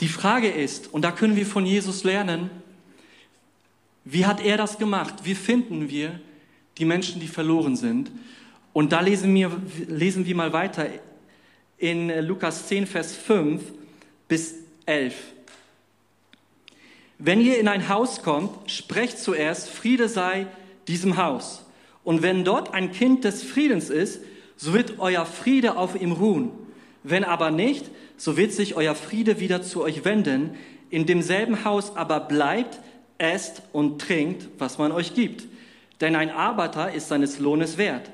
Die 0.00 0.08
Frage 0.08 0.48
ist, 0.48 0.92
und 0.92 1.02
da 1.02 1.10
können 1.10 1.36
wir 1.36 1.46
von 1.46 1.64
Jesus 1.64 2.04
lernen, 2.04 2.50
wie 4.04 4.26
hat 4.26 4.42
er 4.42 4.58
das 4.58 4.76
gemacht? 4.76 5.14
Wie 5.24 5.34
finden 5.34 5.88
wir 5.88 6.20
die 6.76 6.84
Menschen, 6.84 7.18
die 7.18 7.28
verloren 7.28 7.76
sind? 7.76 8.10
Und 8.74 8.92
da 8.92 9.00
lesen 9.00 9.34
wir, 9.34 9.50
lesen 9.88 10.26
wir 10.26 10.34
mal 10.34 10.52
weiter 10.52 10.86
in 11.78 12.10
Lukas 12.26 12.66
10, 12.66 12.86
Vers 12.86 13.16
5 13.16 13.62
bis 14.28 14.54
11. 14.84 15.14
Wenn 17.18 17.40
ihr 17.40 17.58
in 17.58 17.68
ein 17.68 17.88
Haus 17.88 18.22
kommt, 18.22 18.70
sprecht 18.70 19.18
zuerst, 19.18 19.70
Friede 19.70 20.10
sei 20.10 20.46
diesem 20.86 21.16
Haus. 21.16 21.64
Und 22.04 22.22
wenn 22.22 22.44
dort 22.44 22.72
ein 22.74 22.92
Kind 22.92 23.24
des 23.24 23.42
Friedens 23.42 23.90
ist, 23.90 24.20
so 24.56 24.72
wird 24.72 24.98
euer 24.98 25.26
Friede 25.26 25.76
auf 25.76 26.00
ihm 26.00 26.12
ruhen. 26.12 26.50
Wenn 27.02 27.24
aber 27.24 27.50
nicht, 27.50 27.90
so 28.16 28.36
wird 28.36 28.52
sich 28.52 28.74
euer 28.76 28.94
Friede 28.94 29.40
wieder 29.40 29.62
zu 29.62 29.82
euch 29.82 30.04
wenden. 30.04 30.54
In 30.90 31.06
demselben 31.06 31.64
Haus 31.64 31.96
aber 31.96 32.20
bleibt, 32.20 32.80
esst 33.18 33.62
und 33.72 34.00
trinkt, 34.00 34.48
was 34.58 34.78
man 34.78 34.92
euch 34.92 35.14
gibt. 35.14 35.44
Denn 36.00 36.16
ein 36.16 36.30
Arbeiter 36.30 36.92
ist 36.92 37.08
seines 37.08 37.38
Lohnes 37.38 37.78
wert. 37.78 38.10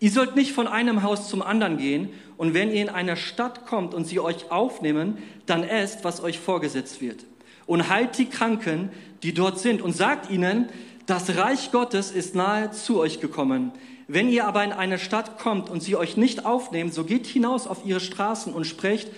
Ihr 0.00 0.10
sollt 0.10 0.34
nicht 0.34 0.52
von 0.52 0.66
einem 0.66 1.04
Haus 1.04 1.28
zum 1.28 1.42
anderen 1.42 1.78
gehen, 1.78 2.10
und 2.36 2.54
wenn 2.54 2.70
ihr 2.70 2.82
in 2.82 2.88
eine 2.88 3.16
Stadt 3.16 3.66
kommt 3.66 3.94
und 3.94 4.04
sie 4.04 4.18
euch 4.18 4.50
aufnehmen, 4.50 5.18
dann 5.46 5.62
esst, 5.62 6.02
was 6.02 6.20
euch 6.24 6.40
vorgesetzt 6.40 7.00
wird 7.00 7.24
und 7.66 7.88
heilt 7.88 8.18
die 8.18 8.26
Kranken, 8.26 8.90
die 9.22 9.32
dort 9.32 9.58
sind 9.58 9.82
und 9.82 9.96
sagt 9.96 10.30
ihnen, 10.30 10.68
das 11.06 11.36
Reich 11.36 11.72
Gottes 11.72 12.10
ist 12.10 12.34
nahe 12.34 12.70
zu 12.70 12.98
euch 13.00 13.20
gekommen. 13.20 13.72
Wenn 14.08 14.28
ihr 14.28 14.46
aber 14.46 14.62
in 14.64 14.72
eine 14.72 14.98
Stadt 14.98 15.38
kommt 15.38 15.70
und 15.70 15.82
sie 15.82 15.96
euch 15.96 16.16
nicht 16.16 16.44
aufnehmen, 16.44 16.92
so 16.92 17.04
geht 17.04 17.26
hinaus 17.26 17.66
auf 17.66 17.84
ihre 17.84 18.00
Straßen 18.00 18.52
und 18.52 18.64
sprecht, 18.64 19.08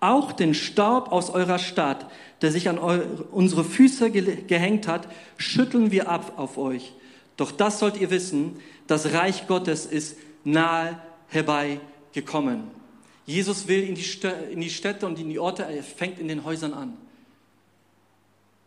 auch 0.00 0.32
den 0.32 0.54
Staub 0.54 1.12
aus 1.12 1.30
eurer 1.30 1.58
Stadt, 1.58 2.10
der 2.42 2.50
sich 2.50 2.68
an 2.68 2.78
unsere 2.78 3.64
Füße 3.64 4.10
gehängt 4.10 4.88
hat, 4.88 5.08
schütteln 5.36 5.90
wir 5.90 6.08
ab 6.08 6.32
auf 6.36 6.56
euch. 6.56 6.94
Doch 7.36 7.52
das 7.52 7.78
sollt 7.78 8.00
ihr 8.00 8.10
wissen, 8.10 8.56
das 8.86 9.12
Reich 9.12 9.46
Gottes 9.46 9.86
ist 9.86 10.16
nahe 10.44 10.98
herbeigekommen. 11.28 12.64
Jesus 13.26 13.68
will 13.68 13.82
in 13.82 13.94
die, 13.94 14.70
Städte 14.70 15.06
und 15.06 15.18
in 15.18 15.28
die 15.28 15.38
Orte, 15.38 15.64
er 15.64 15.82
fängt 15.82 16.18
in 16.18 16.28
den 16.28 16.44
Häusern 16.44 16.72
an 16.72 16.96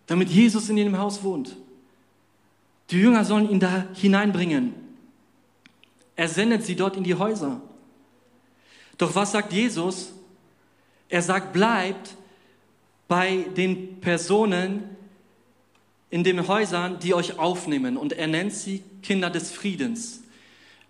damit 0.08 0.30
Jesus 0.30 0.70
in 0.70 0.77
ihrem 0.77 0.98
Haus 0.98 1.24
wohnt. 1.24 1.56
Die 2.90 3.00
Jünger 3.00 3.25
sollen 3.25 3.50
ihn 3.50 3.60
da 3.60 3.88
hineinbringen. 3.94 4.74
Er 6.16 6.28
sendet 6.28 6.63
sie 6.63 6.75
dort 6.75 6.96
in 6.96 7.04
die 7.04 7.16
Häuser. 7.16 7.62
Doch 8.98 9.16
was 9.16 9.32
sagt 9.32 9.52
Jesus? 9.54 10.13
Er 11.10 11.22
sagt, 11.22 11.54
bleibt 11.54 12.16
bei 13.08 13.46
den 13.56 14.00
Personen 14.00 14.84
in 16.10 16.24
den 16.24 16.48
Häusern, 16.48 17.00
die 17.00 17.13
euch 17.13 17.40
aufnehmen. 17.40 17.98
Und 17.98 18.13
er 18.13 18.28
nennt 18.28 18.54
sie 18.54 18.84
Kinder 19.02 19.30
des 19.30 19.52
Friedens. 19.52 20.22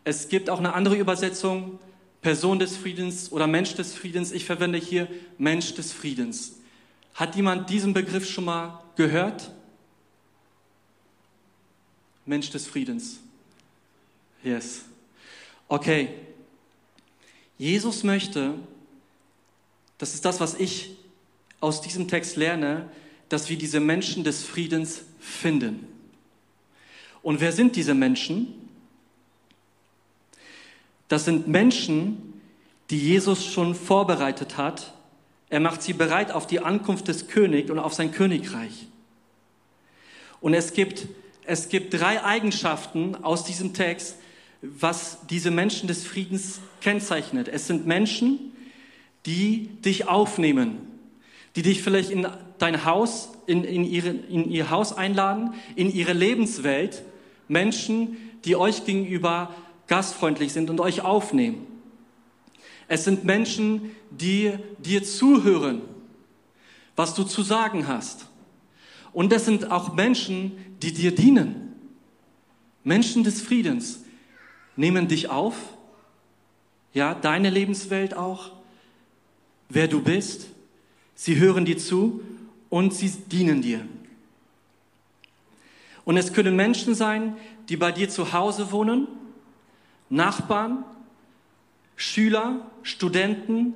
Es 0.04 0.28
gibt 0.28 0.50
auch 0.50 0.60
eine 0.60 0.74
andere 0.74 0.98
Übersetzung, 0.98 1.80
Person 2.22 2.60
des 2.60 2.76
Friedens 2.76 3.32
oder 3.32 3.48
Mensch 3.48 3.76
des 3.76 3.94
Friedens. 3.94 4.32
Ich 4.32 4.46
verwende 4.46 4.78
hier 4.78 5.08
Mensch 5.38 5.74
des 5.76 5.94
Friedens. 5.94 6.60
Hat 7.16 7.36
jemand 7.36 7.70
diesen 7.70 7.94
Begriff 7.94 8.30
schon 8.30 8.46
mal 8.46 8.84
gehört? 8.96 9.52
Mensch 12.25 12.50
des 12.50 12.68
Friedens. 12.68 13.20
Yes. 14.44 14.84
Okay. 15.68 16.10
Jesus 17.58 18.03
möchte, 18.03 18.56
das 19.98 20.13
ist 20.13 20.25
das, 20.25 20.39
was 20.39 20.56
ich 20.56 20.98
aus 21.60 21.82
diesem 21.82 22.08
Text 22.08 22.36
lerne, 22.36 22.89
dass 23.30 23.50
wir 23.50 23.58
diese 23.58 23.80
Menschen 23.80 24.24
des 24.24 24.44
Friedens 24.44 25.03
finden. 25.20 25.88
Und 27.22 27.39
wer 27.39 27.51
sind 27.51 27.75
diese 27.75 27.94
Menschen? 27.94 28.53
Das 31.08 31.25
sind 31.25 31.48
Menschen, 31.48 32.42
die 32.89 33.00
Jesus 33.00 33.46
schon 33.46 33.75
vorbereitet 33.75 34.58
hat 34.58 34.94
er 35.53 35.60
macht 35.60 35.84
sie 35.84 35.94
bereit 35.94 36.32
auf 36.32 36.48
die 36.48 36.62
Ankunft 36.62 37.08
des 37.08 37.27
Königs 37.27 37.70
und 37.70 37.77
auf 37.77 37.94
sein 37.94 38.12
Königreich. 38.12 38.88
Und 40.42 40.56
es 40.56 40.74
gibt, 40.74 41.06
es 41.46 41.70
gibt 41.70 41.94
drei 41.94 42.24
Eigenschaften 42.24 43.16
aus 43.24 43.44
diesem 43.44 43.74
Text, 43.74 44.16
was 44.62 45.20
diese 45.30 45.52
Menschen 45.52 45.88
des 45.88 46.06
Friedens 46.06 46.62
kennzeichnet. 46.82 47.48
Es 47.48 47.68
sind 47.68 47.86
Menschen, 47.86 48.54
die 49.26 49.68
dich 49.82 50.08
aufnehmen, 50.08 50.78
die 51.56 51.62
dich 51.62 51.82
vielleicht 51.82 52.10
in 52.10 52.28
dein 52.60 52.86
Haus, 52.86 53.30
in, 53.46 53.64
in, 53.64 53.84
ihre, 53.84 54.10
in 54.10 54.50
ihr 54.50 54.70
Haus 54.70 54.94
einladen, 54.94 55.54
in 55.76 55.94
ihre 55.94 56.14
Lebenswelt. 56.14 57.04
Menschen, 57.48 58.18
die 58.46 58.56
euch 58.56 58.86
gegenüber 58.86 59.54
gastfreundlich 59.88 60.54
sind 60.54 60.70
und 60.70 60.80
euch 60.80 61.02
aufnehmen. 61.02 61.68
Es 62.88 63.04
sind 63.04 63.26
Menschen, 63.26 63.92
die 64.12 64.54
dir 64.78 65.04
zuhören, 65.04 65.82
was 66.96 67.16
du 67.16 67.24
zu 67.24 67.42
sagen 67.42 67.88
hast. 67.88 68.28
Und 69.13 69.32
es 69.32 69.46
sind 69.46 69.72
auch 69.72 69.93
Menschen, 69.93 70.51
die 70.82 70.91
dir 70.91 71.13
dienen. 71.13 71.74
Menschen 72.84 73.24
des 73.24 73.41
Friedens 73.41 74.03
nehmen 74.75 75.08
dich 75.08 75.29
auf, 75.29 75.55
ja, 76.93 77.13
deine 77.13 77.50
Lebenswelt 77.50 78.15
auch, 78.15 78.51
wer 79.70 79.88
du 79.88 80.01
bist. 80.01 80.48
Sie 81.15 81.38
hören 81.38 81.65
dir 81.65 81.77
zu 81.77 82.22
und 82.70 82.93
sie 82.93 83.10
dienen 83.10 83.62
dir. 83.62 83.88
Und 86.05 86.17
es 86.17 86.34
können 86.34 86.55
Menschen 86.55 86.96
sein, 86.96 87.38
die 87.70 87.77
bei 87.77 87.91
dir 87.91 88.10
zu 88.10 88.34
Hause 88.34 88.72
wohnen, 88.72 89.08
Nachbarn, 90.10 90.84
Schüler, 91.96 92.65
Studenten, 92.82 93.74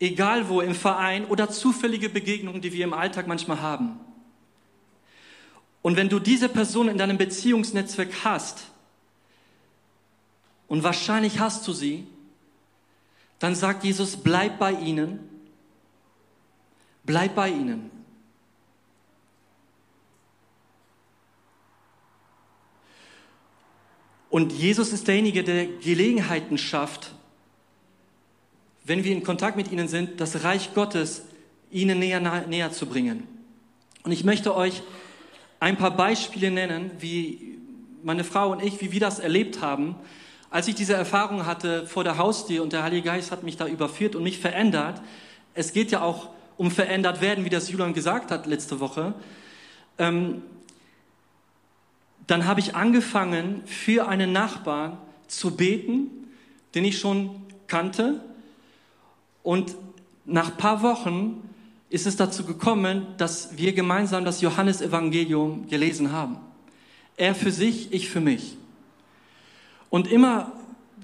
egal 0.00 0.48
wo 0.48 0.60
im 0.60 0.74
Verein 0.74 1.26
oder 1.26 1.50
zufällige 1.50 2.08
Begegnungen, 2.08 2.62
die 2.62 2.72
wir 2.72 2.84
im 2.84 2.94
Alltag 2.94 3.26
manchmal 3.26 3.60
haben. 3.60 4.00
Und 5.82 5.96
wenn 5.96 6.08
du 6.08 6.18
diese 6.18 6.48
Person 6.48 6.88
in 6.88 6.98
deinem 6.98 7.18
Beziehungsnetzwerk 7.18 8.24
hast, 8.24 8.66
und 10.68 10.82
wahrscheinlich 10.82 11.40
hast 11.40 11.66
du 11.66 11.72
sie, 11.72 12.06
dann 13.38 13.54
sagt 13.54 13.84
Jesus, 13.84 14.16
bleib 14.16 14.58
bei 14.58 14.72
ihnen, 14.72 15.18
bleib 17.04 17.34
bei 17.34 17.48
ihnen. 17.48 17.90
Und 24.30 24.52
Jesus 24.52 24.92
ist 24.92 25.08
derjenige, 25.08 25.42
der 25.42 25.66
Gelegenheiten 25.66 26.58
schafft, 26.58 27.12
wenn 28.84 29.04
wir 29.04 29.12
in 29.12 29.22
Kontakt 29.22 29.56
mit 29.56 29.72
ihnen 29.72 29.88
sind, 29.88 30.20
das 30.20 30.44
Reich 30.44 30.74
Gottes 30.74 31.22
ihnen 31.70 31.98
näher, 31.98 32.20
näher 32.46 32.72
zu 32.72 32.86
bringen. 32.86 33.26
Und 34.02 34.12
ich 34.12 34.24
möchte 34.24 34.54
euch 34.54 34.82
ein 35.60 35.76
paar 35.76 35.90
Beispiele 35.90 36.50
nennen, 36.50 36.90
wie 36.98 37.58
meine 38.02 38.24
Frau 38.24 38.52
und 38.52 38.62
ich, 38.62 38.80
wie 38.80 38.92
wir 38.92 39.00
das 39.00 39.18
erlebt 39.18 39.60
haben, 39.60 39.96
als 40.50 40.68
ich 40.68 40.74
diese 40.74 40.94
Erfahrung 40.94 41.46
hatte 41.46 41.86
vor 41.86 42.04
der 42.04 42.16
Haustür 42.16 42.62
und 42.62 42.72
der 42.72 42.82
Heilige 42.82 43.02
Geist 43.02 43.32
hat 43.32 43.42
mich 43.42 43.56
da 43.56 43.66
überführt 43.66 44.14
und 44.16 44.22
mich 44.22 44.38
verändert. 44.38 45.02
Es 45.54 45.72
geht 45.72 45.90
ja 45.90 46.00
auch 46.00 46.30
um 46.56 46.70
verändert 46.70 47.20
werden, 47.20 47.44
wie 47.44 47.50
das 47.50 47.70
Julian 47.70 47.92
gesagt 47.92 48.30
hat 48.30 48.46
letzte 48.46 48.80
Woche. 48.80 49.14
Ähm, 49.98 50.42
dann 52.26 52.46
habe 52.46 52.60
ich 52.60 52.74
angefangen, 52.74 53.62
für 53.66 54.08
einen 54.08 54.32
Nachbarn 54.32 54.98
zu 55.28 55.56
beten, 55.56 56.08
den 56.74 56.84
ich 56.84 56.98
schon 56.98 57.42
kannte. 57.66 58.20
Und 59.42 59.76
nach 60.24 60.56
paar 60.56 60.82
Wochen 60.82 61.42
ist 61.90 62.06
es 62.06 62.16
dazu 62.16 62.44
gekommen, 62.44 63.06
dass 63.16 63.56
wir 63.56 63.72
gemeinsam 63.72 64.24
das 64.24 64.40
Johannesevangelium 64.40 65.68
gelesen 65.68 66.12
haben. 66.12 66.38
Er 67.16 67.34
für 67.34 67.50
sich, 67.50 67.92
ich 67.92 68.08
für 68.08 68.20
mich. 68.20 68.56
Und 69.90 70.06
immer, 70.06 70.52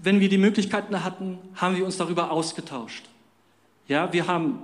wenn 0.02 0.20
wir 0.20 0.28
die 0.28 0.38
Möglichkeiten 0.38 1.02
hatten, 1.02 1.38
haben 1.54 1.76
wir 1.76 1.84
uns 1.84 1.96
darüber 1.96 2.30
ausgetauscht. 2.30 3.04
Ja, 3.88 4.12
wir 4.12 4.26
haben 4.26 4.58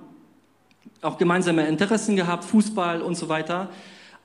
auch 1.03 1.19
gemeinsame 1.19 1.67
Interessen 1.67 2.17
gehabt, 2.17 2.45
Fußball 2.45 3.01
und 3.03 3.15
so 3.15 3.29
weiter. 3.29 3.71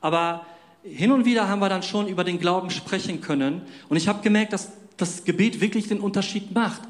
Aber 0.02 0.46
hin 0.84 1.12
und 1.12 1.26
wieder 1.26 1.48
haben 1.48 1.60
wir 1.60 1.70
dann 1.70 1.84
schon 1.84 2.08
über 2.08 2.24
den 2.24 2.40
Glauben 2.40 2.70
sprechen 2.70 3.22
können. 3.22 3.62
Und 3.90 3.98
ich 3.98 4.08
habe 4.08 4.22
gemerkt, 4.22 4.54
dass 4.54 4.72
das 4.98 5.24
Gebet 5.24 5.62
wirklich 5.62 5.88
den 5.88 6.00
Unterschied 6.00 6.54
macht. 6.54 6.82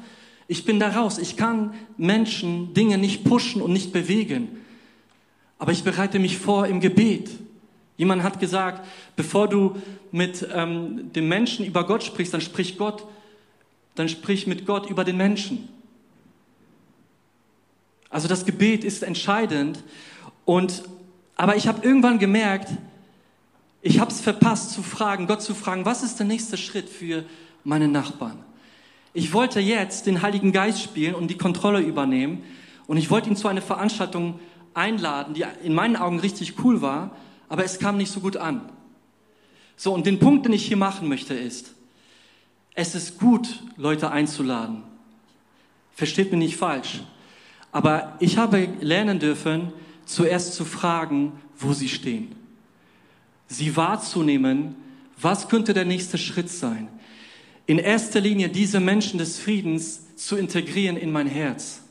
Ich 0.48 0.64
bin 0.64 0.78
da 0.78 0.88
raus. 0.88 1.18
Ich 1.18 1.36
kann 1.36 1.74
Menschen 1.96 2.74
Dinge 2.74 2.98
nicht 2.98 3.24
pushen 3.24 3.62
und 3.62 3.72
nicht 3.72 3.92
bewegen. 3.92 4.55
Aber 5.58 5.72
ich 5.72 5.84
bereite 5.84 6.18
mich 6.18 6.38
vor 6.38 6.66
im 6.66 6.80
Gebet. 6.80 7.30
Jemand 7.96 8.22
hat 8.22 8.40
gesagt, 8.40 8.86
bevor 9.16 9.48
du 9.48 9.76
mit 10.12 10.46
ähm, 10.52 11.12
dem 11.12 11.28
Menschen 11.28 11.64
über 11.64 11.86
Gott 11.86 12.02
sprichst, 12.02 12.34
dann 12.34 12.40
sprich 12.40 12.76
Gott, 12.76 13.04
dann 13.94 14.08
sprich 14.08 14.46
mit 14.46 14.66
Gott 14.66 14.90
über 14.90 15.04
den 15.04 15.16
Menschen. 15.16 15.68
Also 18.10 18.28
das 18.28 18.44
Gebet 18.44 18.84
ist 18.84 19.02
entscheidend. 19.02 19.82
Und 20.44 20.84
aber 21.36 21.56
ich 21.56 21.68
habe 21.68 21.86
irgendwann 21.86 22.18
gemerkt, 22.18 22.70
ich 23.82 24.00
habe 24.00 24.10
es 24.10 24.20
verpasst 24.20 24.72
zu 24.72 24.82
fragen, 24.82 25.26
Gott 25.26 25.42
zu 25.42 25.54
fragen, 25.54 25.84
was 25.84 26.02
ist 26.02 26.18
der 26.18 26.26
nächste 26.26 26.56
Schritt 26.56 26.88
für 26.88 27.24
meine 27.62 27.88
Nachbarn? 27.88 28.38
Ich 29.12 29.32
wollte 29.32 29.60
jetzt 29.60 30.06
den 30.06 30.22
Heiligen 30.22 30.52
Geist 30.52 30.82
spielen 30.82 31.14
und 31.14 31.28
die 31.28 31.38
Kontrolle 31.38 31.80
übernehmen 31.80 32.42
und 32.86 32.96
ich 32.96 33.10
wollte 33.10 33.30
ihn 33.30 33.36
zu 33.36 33.48
einer 33.48 33.62
Veranstaltung 33.62 34.40
einladen, 34.76 35.34
die 35.34 35.44
in 35.62 35.74
meinen 35.74 35.96
Augen 35.96 36.20
richtig 36.20 36.62
cool 36.64 36.82
war, 36.82 37.16
aber 37.48 37.64
es 37.64 37.78
kam 37.78 37.96
nicht 37.96 38.10
so 38.10 38.20
gut 38.20 38.36
an. 38.36 38.70
So, 39.76 39.92
und 39.92 40.06
den 40.06 40.18
Punkt, 40.18 40.46
den 40.46 40.52
ich 40.52 40.66
hier 40.66 40.76
machen 40.76 41.08
möchte, 41.08 41.34
ist, 41.34 41.74
es 42.74 42.94
ist 42.94 43.18
gut, 43.18 43.62
Leute 43.76 44.10
einzuladen. 44.10 44.82
Versteht 45.94 46.30
mich 46.30 46.38
nicht 46.38 46.56
falsch. 46.56 47.02
Aber 47.72 48.16
ich 48.20 48.36
habe 48.36 48.68
lernen 48.80 49.18
dürfen, 49.18 49.72
zuerst 50.04 50.54
zu 50.54 50.64
fragen, 50.64 51.32
wo 51.58 51.72
sie 51.72 51.88
stehen. 51.88 52.34
Sie 53.48 53.76
wahrzunehmen, 53.76 54.76
was 55.20 55.48
könnte 55.48 55.72
der 55.72 55.84
nächste 55.84 56.18
Schritt 56.18 56.50
sein. 56.50 56.88
In 57.66 57.78
erster 57.78 58.20
Linie 58.20 58.48
diese 58.48 58.80
Menschen 58.80 59.18
des 59.18 59.38
Friedens 59.38 60.16
zu 60.16 60.36
integrieren 60.36 60.96
in 60.96 61.12
mein 61.12 61.26
Herz. 61.26 61.82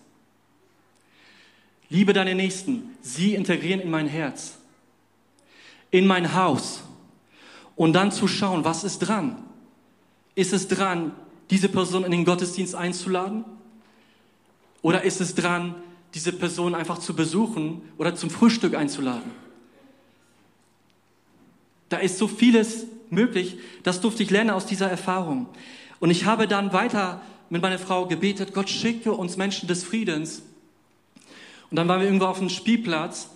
Liebe 1.89 2.13
deine 2.13 2.35
Nächsten, 2.35 2.95
sie 3.01 3.35
integrieren 3.35 3.79
in 3.79 3.89
mein 3.89 4.07
Herz, 4.07 4.57
in 5.91 6.07
mein 6.07 6.33
Haus 6.33 6.81
und 7.75 7.93
dann 7.93 8.11
zu 8.11 8.27
schauen, 8.27 8.63
was 8.63 8.83
ist 8.83 8.99
dran? 8.99 9.37
Ist 10.33 10.53
es 10.53 10.67
dran, 10.67 11.11
diese 11.49 11.69
Person 11.69 12.03
in 12.03 12.11
den 12.11 12.25
Gottesdienst 12.25 12.75
einzuladen? 12.75 13.45
Oder 14.81 15.03
ist 15.03 15.21
es 15.21 15.35
dran, 15.35 15.75
diese 16.13 16.31
Person 16.31 16.75
einfach 16.75 16.97
zu 16.97 17.15
besuchen 17.15 17.81
oder 17.97 18.15
zum 18.15 18.29
Frühstück 18.29 18.75
einzuladen? 18.75 19.31
Da 21.89 21.97
ist 21.97 22.17
so 22.17 22.27
vieles 22.27 22.85
möglich, 23.09 23.57
das 23.83 24.01
durfte 24.01 24.23
ich 24.23 24.31
lernen 24.31 24.49
aus 24.49 24.65
dieser 24.65 24.89
Erfahrung. 24.89 25.47
Und 25.99 26.09
ich 26.09 26.25
habe 26.25 26.47
dann 26.47 26.73
weiter 26.73 27.21
mit 27.49 27.61
meiner 27.61 27.79
Frau 27.79 28.07
gebetet, 28.07 28.53
Gott 28.53 28.69
schicke 28.69 29.13
uns 29.13 29.37
Menschen 29.37 29.67
des 29.67 29.83
Friedens, 29.83 30.41
und 31.69 31.77
dann 31.77 31.87
waren 31.87 31.99
wir 31.99 32.07
irgendwo 32.07 32.25
auf 32.25 32.39
einem 32.39 32.49
Spielplatz 32.49 33.29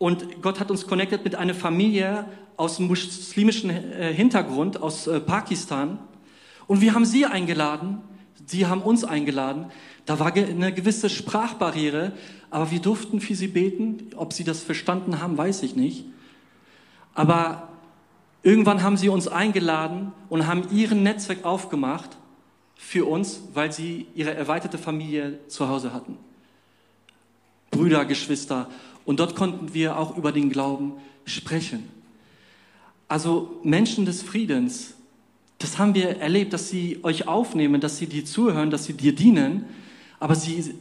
und 0.00 0.40
Gott 0.40 0.60
hat 0.60 0.70
uns 0.70 0.86
connected 0.86 1.24
mit 1.24 1.34
einer 1.34 1.54
Familie 1.54 2.24
aus 2.56 2.78
muslimischen 2.78 3.68
äh, 3.68 4.14
Hintergrund, 4.14 4.80
aus 4.80 5.06
äh, 5.06 5.20
Pakistan. 5.20 5.98
Und 6.66 6.80
wir 6.80 6.94
haben 6.94 7.04
sie 7.04 7.26
eingeladen, 7.26 7.98
sie 8.46 8.66
haben 8.66 8.80
uns 8.80 9.04
eingeladen. 9.04 9.66
Da 10.06 10.18
war 10.18 10.34
eine 10.34 10.72
gewisse 10.72 11.10
Sprachbarriere, 11.10 12.12
aber 12.48 12.70
wir 12.70 12.80
durften 12.80 13.20
für 13.20 13.34
sie 13.34 13.48
beten. 13.48 14.10
Ob 14.16 14.32
sie 14.32 14.44
das 14.44 14.62
verstanden 14.62 15.20
haben, 15.20 15.36
weiß 15.36 15.62
ich 15.62 15.76
nicht. 15.76 16.06
Aber 17.12 17.68
irgendwann 18.42 18.82
haben 18.82 18.96
sie 18.96 19.10
uns 19.10 19.28
eingeladen 19.28 20.12
und 20.30 20.46
haben 20.46 20.62
ihren 20.70 21.02
Netzwerk 21.02 21.44
aufgemacht 21.44 22.16
für 22.74 23.04
uns, 23.04 23.42
weil 23.52 23.70
sie 23.70 24.06
ihre 24.14 24.32
erweiterte 24.32 24.78
Familie 24.78 25.46
zu 25.48 25.68
Hause 25.68 25.92
hatten. 25.92 26.16
Brüder, 27.70 28.04
Geschwister. 28.04 28.68
Und 29.04 29.20
dort 29.20 29.34
konnten 29.36 29.74
wir 29.74 29.98
auch 29.98 30.16
über 30.16 30.32
den 30.32 30.50
Glauben 30.50 30.92
sprechen. 31.24 31.88
Also 33.08 33.58
Menschen 33.62 34.04
des 34.04 34.22
Friedens, 34.22 34.94
das 35.58 35.78
haben 35.78 35.94
wir 35.94 36.20
erlebt, 36.20 36.52
dass 36.52 36.68
sie 36.68 37.00
euch 37.02 37.26
aufnehmen, 37.26 37.80
dass 37.80 37.98
sie 37.98 38.06
dir 38.06 38.24
zuhören, 38.24 38.70
dass 38.70 38.84
sie 38.84 38.92
dir 38.92 39.14
dienen, 39.14 39.64
aber 40.18 40.34
sie, 40.34 40.74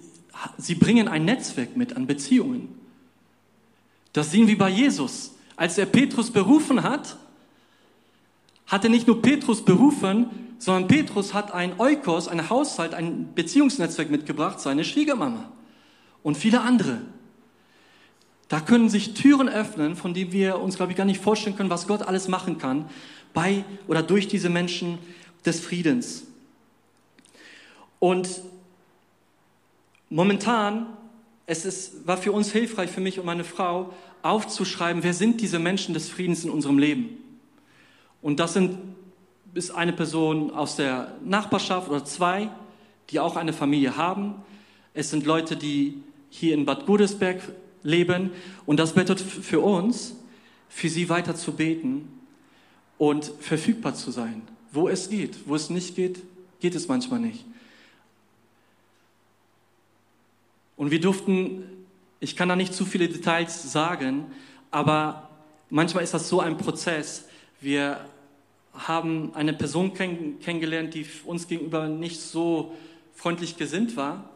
sie 0.58 0.75
bringen 0.75 1.08
ein 1.08 1.25
Netzwerk 1.25 1.75
mit 1.75 1.95
an 1.95 2.08
Beziehungen. 2.08 2.69
Das 4.13 4.32
sehen 4.32 4.47
wir 4.47 4.58
bei 4.58 4.69
Jesus. 4.69 5.36
Als 5.56 5.78
er 5.78 5.86
Petrus 5.86 6.32
berufen 6.32 6.84
hat, 6.84 7.17
hat 8.67 8.84
er 8.84 8.89
nicht 8.89 9.08
nur 9.08 9.21
Petrus 9.21 9.63
berufen, 9.65 10.28
sondern 10.60 10.88
Petrus 10.88 11.34
hat 11.34 11.52
ein 11.52 11.80
Eukos, 11.80 12.28
ein 12.28 12.49
Haushalt, 12.49 12.93
ein 12.93 13.34
Beziehungsnetzwerk 13.34 14.10
mitgebracht, 14.12 14.60
seine 14.60 14.84
Schwiegermama 14.84 15.52
und 16.23 16.38
viele 16.38 16.62
andere. 16.62 17.01
Da 18.47 18.60
können 18.60 18.89
sich 18.89 19.13
Türen 19.13 19.47
öffnen, 19.47 19.95
von 19.95 20.13
denen 20.13 20.32
wir 20.32 20.60
uns, 20.60 20.77
glaube 20.77 20.91
ich, 20.91 20.97
gar 20.97 21.05
nicht 21.05 21.21
vorstellen 21.21 21.55
können, 21.55 21.69
was 21.69 21.88
Gott 21.88 22.01
alles 22.01 22.27
machen 22.27 22.58
kann 22.58 22.89
bei 23.34 23.63
oder 23.88 24.01
durch 24.01 24.27
diese 24.27 24.49
Menschen 24.49 24.97
des 25.45 25.60
Friedens. 25.60 26.23
Und 27.99 28.41
momentan, 30.10 30.88
es 31.45 31.65
ist, 31.65 32.08
war 32.08 32.17
für 32.17 32.32
uns 32.32 32.51
hilfreich, 32.51 32.89
für 32.89 33.01
mich 33.01 33.19
und 33.19 33.25
meine 33.25 33.43
Frau, 33.43 33.93
aufzuschreiben, 34.21 35.03
wer 35.03 35.13
sind 35.13 35.41
diese 35.41 35.60
Menschen 35.60 35.93
des 35.93 36.10
Friedens 36.10 36.43
in 36.43 36.49
unserem 36.49 36.77
Leben. 36.77 37.17
Und 38.21 38.39
das 38.39 38.53
sind, 38.53 38.77
ist 39.53 39.71
eine 39.71 39.93
Person 39.93 40.51
aus 40.51 40.75
der 40.75 41.13
Nachbarschaft 41.23 41.89
oder 41.89 42.03
zwei, 42.03 42.49
die 43.10 43.19
auch 43.19 43.36
eine 43.36 43.53
Familie 43.53 43.95
haben. 43.95 44.36
Es 44.93 45.10
sind 45.10 45.25
Leute, 45.25 45.55
die 45.55 46.03
hier 46.30 46.54
in 46.54 46.65
Bad 46.65 46.86
Godesberg 46.86 47.42
leben. 47.84 48.32
Und 48.65 48.80
das 48.80 48.94
bedeutet 48.94 49.22
für 49.22 49.60
uns, 49.60 50.15
für 50.70 50.89
sie 50.89 51.10
weiter 51.10 51.36
zu 51.36 51.54
beten 51.54 52.08
und 52.98 53.32
verfügbar 53.39 53.96
zu 53.96 54.12
sein. 54.12 54.42
Wo 54.72 54.88
es 54.88 55.10
geht, 55.10 55.48
wo 55.48 55.56
es 55.56 55.70
nicht 55.70 55.96
geht, 55.96 56.22
geht 56.60 56.76
es 56.76 56.88
manchmal 56.88 57.20
nicht. 57.20 57.46
Und 60.76 60.92
wir 60.92 61.02
durften, 61.02 61.63
ich 62.20 62.36
kann 62.36 62.50
da 62.50 62.56
nicht 62.56 62.74
zu 62.74 62.86
viele 62.86 63.10
Details 63.10 63.72
sagen, 63.72 64.26
aber 64.72 65.30
manchmal 65.70 66.04
ist 66.04 66.13
das 66.13 66.30
so 66.30 66.39
ein 66.39 66.58
Prozess. 66.58 67.26
Wir 67.60 68.00
haben 68.74 69.34
eine 69.34 69.54
Person 69.54 69.94
kenn 69.94 70.39
kennengelernt, 70.39 70.94
die 70.94 71.06
uns 71.26 71.48
gegenüber 71.48 71.88
nicht 71.88 72.22
so 72.22 72.76
freundlich 73.13 73.58
gesinnt 73.58 73.98
war. 73.98 74.30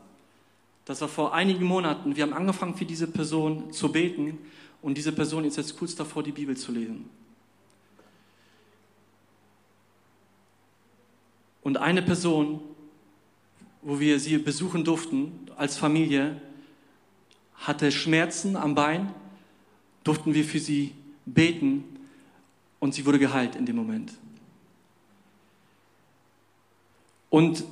Das 0.86 1.00
war 1.02 1.08
vor 1.08 1.34
einigen 1.34 1.66
Monaten. 1.66 2.16
Wir 2.16 2.24
haben 2.24 2.34
angefangen 2.34 2.76
für 2.76 2.86
diese 2.86 3.08
Person 3.08 3.72
zu 3.72 3.92
beten 3.92 4.38
und 4.82 4.98
diese 4.98 5.14
Person 5.14 5.46
ist 5.46 5.58
jetzt 5.58 5.78
kurz 5.78 5.96
davor, 5.96 6.24
die 6.24 6.32
Bibel 6.32 6.58
zu 6.58 6.72
lesen. 6.72 7.10
Und 11.62 11.78
eine 11.78 12.02
Person, 12.02 12.60
wo 13.82 14.00
wir 14.00 14.20
sie 14.20 14.38
besuchen 14.38 14.84
durften 14.84 15.50
als 15.56 15.78
Familie, 15.78 16.42
hatte 17.56 17.92
Schmerzen 17.92 18.58
am 18.58 18.76
Bein, 18.76 19.14
durften 20.04 20.34
wir 20.34 20.44
für 20.44 20.60
sie 20.60 20.94
beten 21.26 21.86
und 22.82 22.94
sie 22.94 23.06
wurde 23.06 23.20
geheilt 23.20 23.56
in 23.56 23.66
dem 23.66 23.78
Moment. 23.78 24.12
Und 27.30 27.64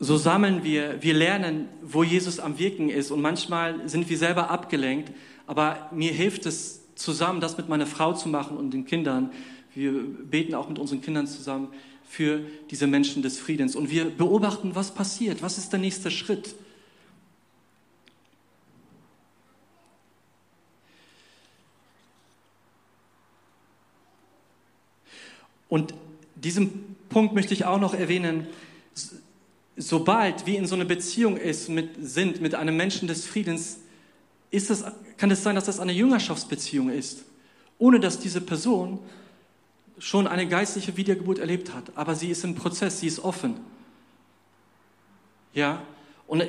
so 0.00 0.16
sammeln 0.16 0.62
wir, 0.62 1.02
wir 1.02 1.14
lernen, 1.14 1.68
wo 1.82 2.04
Jesus 2.04 2.38
am 2.38 2.58
Wirken 2.58 2.88
ist 2.88 3.10
und 3.10 3.20
manchmal 3.20 3.88
sind 3.88 4.08
wir 4.08 4.16
selber 4.16 4.50
abgelenkt, 4.50 5.12
aber 5.46 5.88
mir 5.92 6.12
hilft 6.12 6.46
es 6.46 6.80
zusammen, 6.94 7.40
das 7.40 7.56
mit 7.56 7.68
meiner 7.68 7.86
Frau 7.86 8.12
zu 8.12 8.28
machen 8.28 8.56
und 8.56 8.72
den 8.72 8.84
Kindern. 8.84 9.32
Wir 9.74 9.92
beten 9.92 10.54
auch 10.54 10.68
mit 10.68 10.78
unseren 10.78 11.00
Kindern 11.00 11.26
zusammen 11.26 11.68
für 12.08 12.40
diese 12.70 12.86
Menschen 12.86 13.22
des 13.22 13.38
Friedens 13.38 13.76
und 13.76 13.90
wir 13.90 14.10
beobachten, 14.10 14.74
was 14.74 14.94
passiert, 14.94 15.42
was 15.42 15.58
ist 15.58 15.72
der 15.72 15.80
nächste 15.80 16.10
Schritt. 16.10 16.54
Und 25.68 25.92
diesen 26.34 26.96
Punkt 27.08 27.34
möchte 27.34 27.52
ich 27.52 27.64
auch 27.64 27.78
noch 27.78 27.94
erwähnen. 27.94 28.46
Sobald 29.80 30.44
wir 30.44 30.58
in 30.58 30.66
so 30.66 30.74
einer 30.74 30.84
Beziehung 30.84 31.36
ist, 31.36 31.68
mit, 31.68 31.90
sind 32.00 32.40
mit 32.40 32.54
einem 32.54 32.76
Menschen 32.76 33.08
des 33.08 33.26
Friedens, 33.26 33.78
ist 34.50 34.70
es, 34.70 34.84
kann 35.16 35.30
es 35.30 35.42
sein, 35.42 35.54
dass 35.54 35.64
das 35.66 35.78
eine 35.78 35.92
Jüngerschaftsbeziehung 35.92 36.90
ist, 36.90 37.24
ohne 37.78 38.00
dass 38.00 38.18
diese 38.18 38.40
Person 38.40 38.98
schon 39.98 40.26
eine 40.26 40.48
geistliche 40.48 40.96
Wiedergeburt 40.96 41.38
erlebt 41.38 41.74
hat. 41.74 41.92
Aber 41.94 42.14
sie 42.14 42.28
ist 42.28 42.44
im 42.44 42.54
Prozess, 42.54 43.00
sie 43.00 43.06
ist 43.06 43.20
offen. 43.20 43.54
Ja, 45.54 45.82
und 46.26 46.44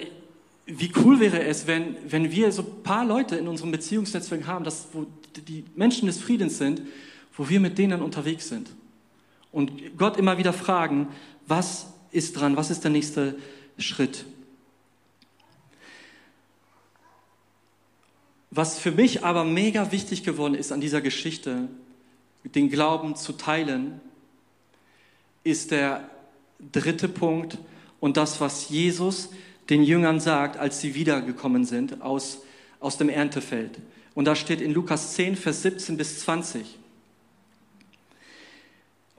wie 0.66 0.92
cool 1.04 1.20
wäre 1.20 1.44
es, 1.44 1.66
wenn, 1.68 1.96
wenn 2.08 2.32
wir 2.32 2.52
so 2.52 2.62
ein 2.62 2.84
paar 2.84 3.06
Leute 3.06 3.36
in 3.36 3.48
unserem 3.48 3.72
Beziehungsnetzwerk 3.72 4.46
haben, 4.46 4.64
dass, 4.64 4.88
wo 4.94 5.08
die 5.48 5.66
Menschen 5.76 6.08
des 6.08 6.20
Friedens 6.20 6.58
sind, 6.58 6.82
wo 7.36 7.50
wir 7.50 7.60
mit 7.60 7.78
denen 7.78 8.02
unterwegs 8.02 8.50
sind. 8.50 8.70
Und 9.52 9.98
Gott 9.98 10.18
immer 10.18 10.38
wieder 10.38 10.54
fragen, 10.54 11.08
was 11.48 11.88
ist 12.12 12.34
dran, 12.34 12.58
was 12.58 12.70
ist 12.70 12.84
der 12.84 12.92
nächste 12.92 13.36
Schritt? 13.78 14.26
Was 18.52 18.80
für 18.80 18.92
mich 18.92 19.24
aber 19.24 19.44
mega 19.44 19.92
wichtig 19.92 20.24
geworden 20.24 20.56
ist 20.56 20.72
an 20.72 20.82
dieser 20.82 21.02
Geschichte, 21.02 21.70
den 22.44 22.70
Glauben 22.70 23.16
zu 23.16 23.34
teilen, 23.34 24.02
ist 25.44 25.72
der 25.72 26.10
dritte 26.72 27.08
Punkt 27.08 27.58
und 28.00 28.18
das, 28.18 28.42
was 28.42 28.70
Jesus 28.70 29.30
den 29.70 29.84
Jüngern 29.84 30.20
sagt, 30.20 30.58
als 30.58 30.82
sie 30.82 30.96
wiedergekommen 30.96 31.64
sind 31.64 32.02
aus, 32.02 32.40
aus 32.80 32.98
dem 32.98 33.10
Erntefeld. 33.10 33.80
Und 34.16 34.26
da 34.26 34.36
steht 34.36 34.62
in 34.62 34.74
Lukas 34.74 35.14
10, 35.14 35.36
Vers 35.36 35.62
17 35.62 35.96
bis 35.96 36.20
20. 36.22 36.66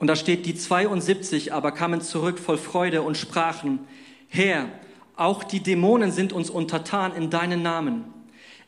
Und 0.01 0.07
da 0.07 0.15
steht, 0.15 0.47
die 0.47 0.55
72 0.55 1.53
aber 1.53 1.71
kamen 1.71 2.01
zurück 2.01 2.39
voll 2.39 2.57
Freude 2.57 3.03
und 3.03 3.17
sprachen, 3.17 3.77
Herr, 4.29 4.65
auch 5.15 5.43
die 5.43 5.59
Dämonen 5.59 6.11
sind 6.11 6.33
uns 6.33 6.49
untertan 6.49 7.15
in 7.15 7.29
deinen 7.29 7.61
Namen. 7.61 8.05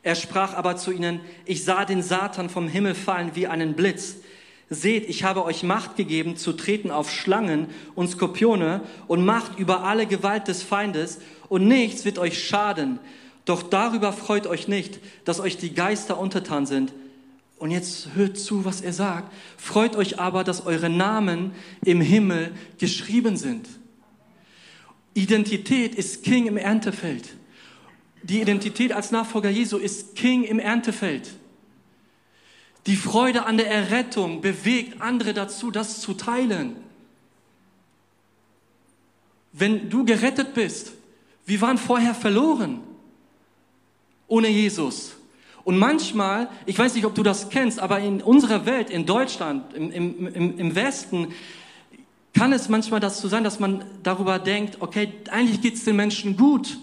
Er 0.04 0.14
sprach 0.14 0.54
aber 0.54 0.76
zu 0.76 0.92
ihnen, 0.92 1.18
ich 1.44 1.64
sah 1.64 1.84
den 1.86 2.04
Satan 2.04 2.50
vom 2.50 2.68
Himmel 2.68 2.94
fallen 2.94 3.32
wie 3.34 3.48
einen 3.48 3.74
Blitz. 3.74 4.18
Seht, 4.70 5.08
ich 5.08 5.24
habe 5.24 5.44
euch 5.44 5.64
Macht 5.64 5.96
gegeben, 5.96 6.36
zu 6.36 6.52
treten 6.52 6.92
auf 6.92 7.10
Schlangen 7.10 7.66
und 7.96 8.10
Skorpione 8.10 8.82
und 9.08 9.24
Macht 9.24 9.58
über 9.58 9.82
alle 9.82 10.06
Gewalt 10.06 10.46
des 10.46 10.62
Feindes, 10.62 11.18
und 11.48 11.66
nichts 11.66 12.04
wird 12.04 12.20
euch 12.20 12.44
schaden. 12.44 13.00
Doch 13.44 13.64
darüber 13.64 14.12
freut 14.12 14.46
euch 14.46 14.68
nicht, 14.68 15.00
dass 15.24 15.40
euch 15.40 15.56
die 15.56 15.74
Geister 15.74 16.16
untertan 16.16 16.64
sind, 16.64 16.92
und 17.64 17.70
jetzt 17.70 18.08
hört 18.14 18.36
zu, 18.36 18.66
was 18.66 18.82
er 18.82 18.92
sagt. 18.92 19.32
Freut 19.56 19.96
euch 19.96 20.20
aber, 20.20 20.44
dass 20.44 20.66
eure 20.66 20.90
Namen 20.90 21.52
im 21.82 22.02
Himmel 22.02 22.52
geschrieben 22.76 23.38
sind. 23.38 23.66
Identität 25.14 25.94
ist 25.94 26.22
King 26.22 26.44
im 26.44 26.58
Erntefeld. 26.58 27.34
Die 28.22 28.42
Identität 28.42 28.92
als 28.92 29.12
Nachfolger 29.12 29.48
Jesu 29.48 29.78
ist 29.78 30.14
King 30.14 30.44
im 30.44 30.58
Erntefeld. 30.58 31.30
Die 32.84 32.96
Freude 32.96 33.46
an 33.46 33.56
der 33.56 33.70
Errettung 33.70 34.42
bewegt 34.42 35.00
andere 35.00 35.32
dazu, 35.32 35.70
das 35.70 36.02
zu 36.02 36.12
teilen. 36.12 36.76
Wenn 39.54 39.88
du 39.88 40.04
gerettet 40.04 40.52
bist, 40.52 40.92
wir 41.46 41.62
waren 41.62 41.78
vorher 41.78 42.14
verloren 42.14 42.80
ohne 44.28 44.48
Jesus. 44.48 45.14
Und 45.64 45.78
manchmal, 45.78 46.48
ich 46.66 46.78
weiß 46.78 46.94
nicht, 46.94 47.06
ob 47.06 47.14
du 47.14 47.22
das 47.22 47.48
kennst, 47.48 47.80
aber 47.80 47.98
in 48.00 48.22
unserer 48.22 48.66
Welt, 48.66 48.90
in 48.90 49.06
Deutschland, 49.06 49.72
im, 49.74 49.90
im, 49.90 50.58
im 50.58 50.74
Westen, 50.74 51.28
kann 52.34 52.52
es 52.52 52.68
manchmal 52.68 53.00
das 53.00 53.20
so 53.20 53.28
sein, 53.28 53.44
dass 53.44 53.60
man 53.60 53.84
darüber 54.02 54.38
denkt, 54.38 54.78
okay, 54.80 55.12
eigentlich 55.30 55.60
geht 55.62 55.74
es 55.74 55.84
den 55.84 55.96
Menschen 55.96 56.36
gut. 56.36 56.78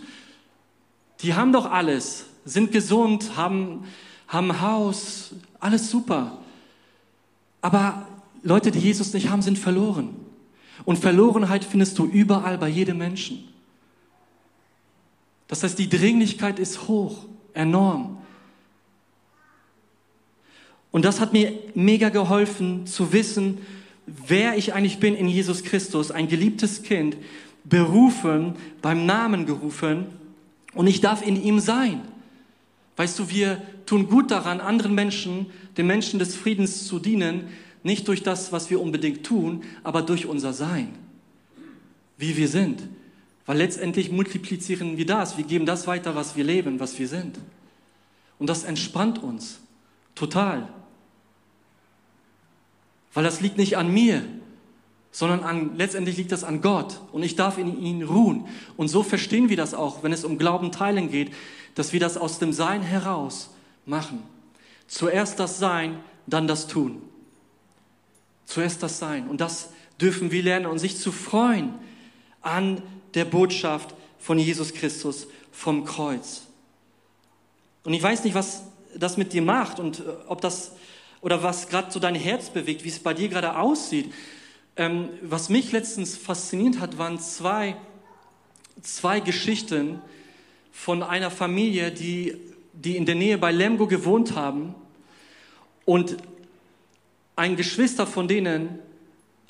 Die 1.22 1.36
haben 1.36 1.52
doch 1.52 1.70
alles, 1.70 2.26
sind 2.46 2.72
gesund, 2.72 3.36
haben, 3.36 3.84
haben 4.28 4.62
Haus, 4.62 5.36
alles 5.60 5.92
super. 5.92 6.40
Aber 7.62 8.08
Leute, 8.42 8.72
die 8.72 8.80
Jesus 8.80 9.14
nicht 9.14 9.30
haben, 9.30 9.44
sind 9.44 9.60
verloren. 9.60 10.16
Und 10.86 10.98
Verlorenheit 10.98 11.64
findest 11.64 12.00
du 12.00 12.06
überall 12.06 12.58
bei 12.58 12.70
jedem 12.70 12.98
Menschen. 12.98 13.48
Das 15.48 15.64
heißt, 15.64 15.78
die 15.78 15.90
Dringlichkeit 15.90 16.58
ist 16.58 16.88
hoch, 16.88 17.26
enorm. 17.54 18.18
Und 20.92 21.06
das 21.06 21.20
hat 21.20 21.34
mir 21.34 21.54
mega 21.74 22.10
geholfen 22.10 22.86
zu 22.86 23.14
wissen, 23.14 23.60
wer 24.06 24.58
ich 24.58 24.74
eigentlich 24.74 25.00
bin 25.00 25.16
in 25.16 25.28
Jesus 25.28 25.64
Christus, 25.64 26.12
ein 26.12 26.28
geliebtes 26.28 26.84
Kind, 26.84 27.16
berufen, 27.64 28.56
beim 28.82 29.06
Namen 29.06 29.46
gerufen 29.46 30.08
und 30.74 30.88
ich 30.88 31.02
darf 31.02 31.26
in 31.26 31.42
ihm 31.42 31.60
sein. 31.60 32.02
Weißt 32.98 33.18
du, 33.20 33.30
wir 33.30 33.62
tun 33.86 34.08
gut 34.08 34.32
daran, 34.32 34.60
anderen 34.60 34.94
Menschen, 34.94 35.48
den 35.78 35.88
Menschen 35.88 36.20
des 36.20 36.36
Friedens 36.36 36.88
zu 36.88 37.00
dienen, 37.00 37.48
nicht 37.84 38.08
durch 38.08 38.24
das, 38.24 38.52
was 38.52 38.70
wir 38.70 38.82
unbedingt 38.82 39.26
tun, 39.26 39.64
aber 39.84 40.02
durch 40.02 40.26
unser 40.26 40.54
Sein, 40.54 40.90
wie 42.18 42.38
wir 42.38 42.48
sind. 42.48 42.82
Weil 43.46 43.58
letztendlich 43.58 44.12
multiplizieren 44.12 44.98
wir 44.98 45.06
das, 45.06 45.38
wir 45.38 45.46
geben 45.46 45.66
das 45.66 45.88
weiter, 45.88 46.16
was 46.16 46.36
wir 46.36 46.44
leben, 46.44 46.80
was 46.80 47.00
wir 47.00 47.08
sind. 47.08 47.40
Und 48.38 48.48
das 48.48 48.64
entspannt 48.64 49.22
uns 49.22 49.60
total. 50.16 50.68
Weil 53.14 53.24
das 53.24 53.42
liegt 53.42 53.58
nicht 53.58 53.78
an 53.78 53.92
mir, 53.92 54.24
sondern 55.12 55.42
an, 55.44 55.76
letztendlich 55.76 56.18
liegt 56.18 56.32
das 56.32 56.44
an 56.44 56.62
Gott 56.62 57.02
und 57.12 57.24
ich 57.24 57.36
darf 57.36 57.58
in 57.58 57.82
ihn 57.82 58.04
ruhen. 58.04 58.48
Und 58.78 58.88
so 58.88 59.04
verstehen 59.04 59.50
wir 59.50 59.58
das 59.58 59.74
auch, 59.74 60.04
wenn 60.04 60.14
es 60.14 60.24
um 60.24 60.38
Glauben 60.38 60.72
teilen 60.72 61.12
geht, 61.12 61.34
dass 61.76 61.92
wir 61.94 62.00
das 62.00 62.18
aus 62.18 62.40
dem 62.40 62.54
Sein 62.54 62.82
heraus 62.82 63.50
machen. 63.86 64.24
Zuerst 64.88 65.40
das 65.40 65.60
Sein, 65.60 66.00
dann 66.28 66.48
das 66.48 66.68
Tun. 66.68 67.02
Zuerst 68.46 68.84
das 68.84 69.00
Sein. 69.00 69.28
Und 69.28 69.42
das 69.42 69.70
dürfen 70.00 70.32
wir 70.32 70.44
lernen 70.44 70.66
und 70.66 70.80
sich 70.80 70.98
zu 70.98 71.12
freuen 71.12 71.74
an 72.42 72.82
der 73.14 73.26
Botschaft 73.26 73.94
von 74.18 74.40
Jesus 74.40 74.74
Christus 74.74 75.28
vom 75.52 75.86
Kreuz. 75.86 76.44
Und 77.84 77.94
ich 77.94 78.02
weiß 78.02 78.24
nicht, 78.24 78.34
was 78.34 78.64
das 78.96 79.18
mit 79.18 79.34
dir 79.34 79.42
macht 79.42 79.80
und 79.80 80.00
äh, 80.00 80.04
ob 80.28 80.42
das 80.42 80.74
oder 81.22 81.44
was 81.44 81.70
gerade 81.70 81.92
so 81.92 82.00
dein 82.00 82.16
Herz 82.16 82.50
bewegt, 82.50 82.84
wie 82.84 82.90
es 82.90 83.00
bei 83.00 83.14
dir 83.14 83.30
gerade 83.30 83.58
aussieht. 83.58 84.12
Ähm, 84.76 85.10
was 85.22 85.50
mich 85.50 85.72
letztens 85.72 86.18
fasziniert 86.18 86.80
hat, 86.80 86.98
waren 86.98 87.20
zwei, 87.20 87.76
zwei 88.82 89.20
Geschichten 89.20 90.02
von 90.72 91.04
einer 91.04 91.30
Familie, 91.30 91.92
die, 91.92 92.36
die 92.74 92.98
in 92.98 93.06
der 93.06 93.16
Nähe 93.16 93.38
bei 93.38 93.52
Lemgo 93.52 93.88
gewohnt 93.88 94.36
haben. 94.36 94.74
Und 95.86 96.18
ein 97.36 97.56
Geschwister 97.56 98.08
von 98.08 98.28
denen, 98.28 98.80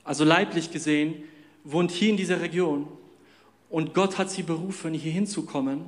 also 0.04 0.24
leiblich 0.24 0.72
gesehen, 0.72 1.24
wohnt 1.64 1.92
hier 1.92 2.10
in 2.10 2.18
dieser 2.18 2.42
Region. 2.42 2.88
Und 3.70 3.94
Gott 3.94 4.18
hat 4.18 4.30
sie 4.30 4.44
berufen, 4.44 4.94
hier 4.94 5.12
hinzukommen. 5.12 5.84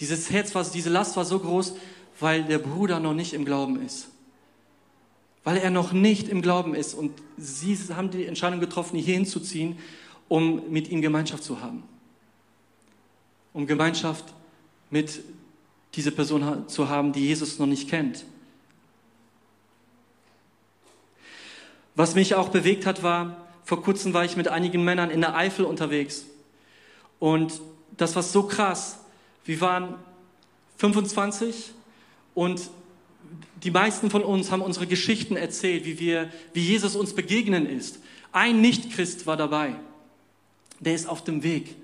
Dieses 0.00 0.30
Herz 0.30 0.54
war, 0.54 0.64
diese 0.64 0.90
Last 0.90 1.16
war 1.16 1.24
so 1.24 1.38
groß, 1.38 1.74
weil 2.18 2.44
der 2.44 2.58
Bruder 2.58 2.98
noch 2.98 3.14
nicht 3.14 3.34
im 3.34 3.44
Glauben 3.44 3.84
ist. 3.84 4.11
Weil 5.44 5.56
er 5.56 5.70
noch 5.70 5.92
nicht 5.92 6.28
im 6.28 6.42
Glauben 6.42 6.74
ist. 6.74 6.94
Und 6.94 7.12
sie 7.36 7.76
haben 7.94 8.10
die 8.10 8.26
Entscheidung 8.26 8.60
getroffen, 8.60 8.98
hier 8.98 9.14
hinzuziehen, 9.14 9.78
um 10.28 10.70
mit 10.70 10.88
ihm 10.88 11.02
Gemeinschaft 11.02 11.42
zu 11.42 11.60
haben. 11.60 11.82
Um 13.52 13.66
Gemeinschaft 13.66 14.24
mit 14.90 15.20
dieser 15.94 16.10
Person 16.10 16.68
zu 16.68 16.88
haben, 16.88 17.12
die 17.12 17.26
Jesus 17.26 17.58
noch 17.58 17.66
nicht 17.66 17.88
kennt. 17.88 18.24
Was 21.94 22.14
mich 22.14 22.34
auch 22.34 22.48
bewegt 22.48 22.86
hat, 22.86 23.02
war, 23.02 23.36
vor 23.64 23.82
kurzem 23.82 24.14
war 24.14 24.24
ich 24.24 24.36
mit 24.36 24.48
einigen 24.48 24.84
Männern 24.84 25.10
in 25.10 25.20
der 25.20 25.36
Eifel 25.36 25.64
unterwegs. 25.64 26.24
Und 27.18 27.60
das 27.96 28.16
war 28.16 28.22
so 28.22 28.44
krass. 28.44 28.98
Wir 29.44 29.60
waren 29.60 29.94
25 30.78 31.72
und 32.34 32.70
die 33.62 33.70
meisten 33.70 34.10
von 34.10 34.24
uns 34.24 34.50
haben 34.50 34.62
unsere 34.62 34.86
Geschichten 34.86 35.36
erzählt, 35.36 35.84
wie 35.84 35.98
wir, 35.98 36.30
wie 36.52 36.60
Jesus 36.60 36.96
uns 36.96 37.14
begegnen 37.14 37.66
ist. 37.66 38.00
Ein 38.32 38.60
Nichtchrist 38.60 39.26
war 39.26 39.36
dabei. 39.36 39.74
Der 40.80 40.94
ist 40.94 41.08
auf 41.08 41.22
dem 41.22 41.42
Weg. 41.42 41.76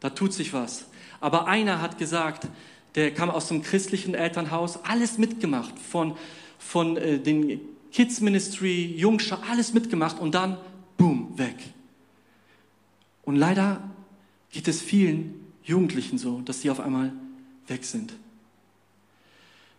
Da 0.00 0.10
tut 0.10 0.32
sich 0.32 0.52
was. 0.52 0.86
Aber 1.20 1.46
einer 1.46 1.80
hat 1.82 1.98
gesagt, 1.98 2.48
der 2.94 3.12
kam 3.12 3.30
aus 3.30 3.48
dem 3.48 3.62
christlichen 3.62 4.14
Elternhaus, 4.14 4.84
alles 4.84 5.18
mitgemacht, 5.18 5.78
von, 5.78 6.16
von 6.58 6.96
äh, 6.96 7.18
den 7.18 7.60
Kids 7.92 8.20
Ministry, 8.20 8.86
Jungschar, 8.96 9.42
alles 9.48 9.74
mitgemacht 9.74 10.18
und 10.18 10.34
dann, 10.34 10.58
boom, 10.96 11.36
weg. 11.38 11.56
Und 13.22 13.36
leider 13.36 13.82
geht 14.50 14.68
es 14.68 14.80
vielen 14.80 15.34
Jugendlichen 15.62 16.18
so, 16.18 16.40
dass 16.40 16.62
sie 16.62 16.70
auf 16.70 16.80
einmal 16.80 17.12
weg 17.68 17.84
sind. 17.84 18.14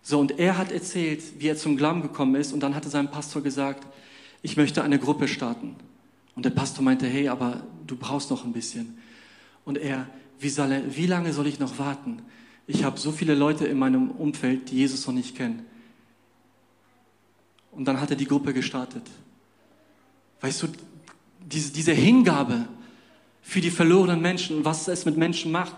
So, 0.06 0.20
und 0.20 0.38
er 0.38 0.58
hat 0.58 0.72
erzählt, 0.72 1.24
wie 1.40 1.48
er 1.48 1.56
zum 1.56 1.78
Glauben 1.78 2.02
gekommen 2.02 2.36
ist 2.36 2.52
und 2.52 2.60
dann 2.60 2.76
hatte 2.76 2.90
sein 2.90 3.10
Pastor 3.10 3.42
gesagt, 3.42 3.88
ich 4.42 4.58
möchte 4.58 4.84
eine 4.84 5.00
Gruppe 5.00 5.30
starten. 5.30 5.76
Und 6.36 6.44
der 6.44 6.50
Pastor 6.50 6.84
meinte, 6.84 7.08
hey, 7.08 7.30
aber 7.30 7.64
du 7.88 7.96
brauchst 7.96 8.30
noch 8.30 8.44
ein 8.44 8.52
bisschen. 8.52 8.98
Und 9.64 9.78
er, 9.78 10.08
wie, 10.40 10.52
er, 10.58 10.96
wie 10.96 11.08
lange 11.08 11.32
soll 11.32 11.48
ich 11.48 11.60
noch 11.60 11.80
warten? 11.80 12.22
Ich 12.68 12.84
habe 12.84 13.00
so 13.00 13.14
viele 13.14 13.34
Leute 13.34 13.66
in 13.66 13.80
meinem 13.80 14.12
Umfeld, 14.12 14.70
die 14.70 14.76
Jesus 14.76 15.08
noch 15.08 15.14
nicht 15.14 15.38
kennen. 15.38 15.66
Und 17.72 17.86
dann 17.86 18.02
hat 18.02 18.10
er 18.10 18.18
die 18.18 18.26
Gruppe 18.26 18.54
gestartet. 18.54 19.04
Weißt 20.42 20.64
du, 20.64 20.68
diese, 21.46 21.72
diese 21.72 21.94
Hingabe 21.94 22.68
für 23.42 23.62
die 23.62 23.72
verlorenen 23.72 24.22
Menschen, 24.22 24.66
was 24.66 24.90
es 24.90 25.06
mit 25.06 25.18
Menschen 25.18 25.52
macht, 25.52 25.76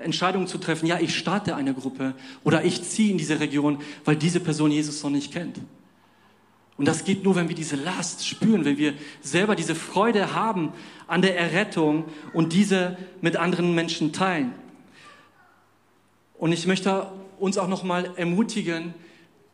Entscheidungen 0.00 0.46
zu 0.46 0.58
treffen, 0.58 0.86
ja, 0.86 0.98
ich 0.98 1.16
starte 1.16 1.56
eine 1.56 1.74
Gruppe 1.74 2.14
oder 2.44 2.64
ich 2.64 2.82
ziehe 2.82 3.10
in 3.10 3.18
diese 3.18 3.40
Region, 3.40 3.78
weil 4.04 4.16
diese 4.16 4.40
Person 4.40 4.70
Jesus 4.70 5.02
noch 5.02 5.10
nicht 5.10 5.32
kennt. 5.32 5.60
Und 6.76 6.86
das 6.86 7.04
geht 7.04 7.24
nur, 7.24 7.36
wenn 7.36 7.48
wir 7.48 7.54
diese 7.54 7.76
Last 7.76 8.26
spüren, 8.26 8.64
wenn 8.64 8.78
wir 8.78 8.94
selber 9.20 9.54
diese 9.54 9.74
Freude 9.74 10.34
haben 10.34 10.72
an 11.06 11.20
der 11.20 11.38
Errettung 11.38 12.06
und 12.32 12.54
diese 12.54 12.96
mit 13.20 13.36
anderen 13.36 13.74
Menschen 13.74 14.14
teilen. 14.14 14.52
Und 16.38 16.52
ich 16.52 16.66
möchte 16.66 17.12
uns 17.38 17.58
auch 17.58 17.68
nochmal 17.68 18.12
ermutigen, 18.16 18.94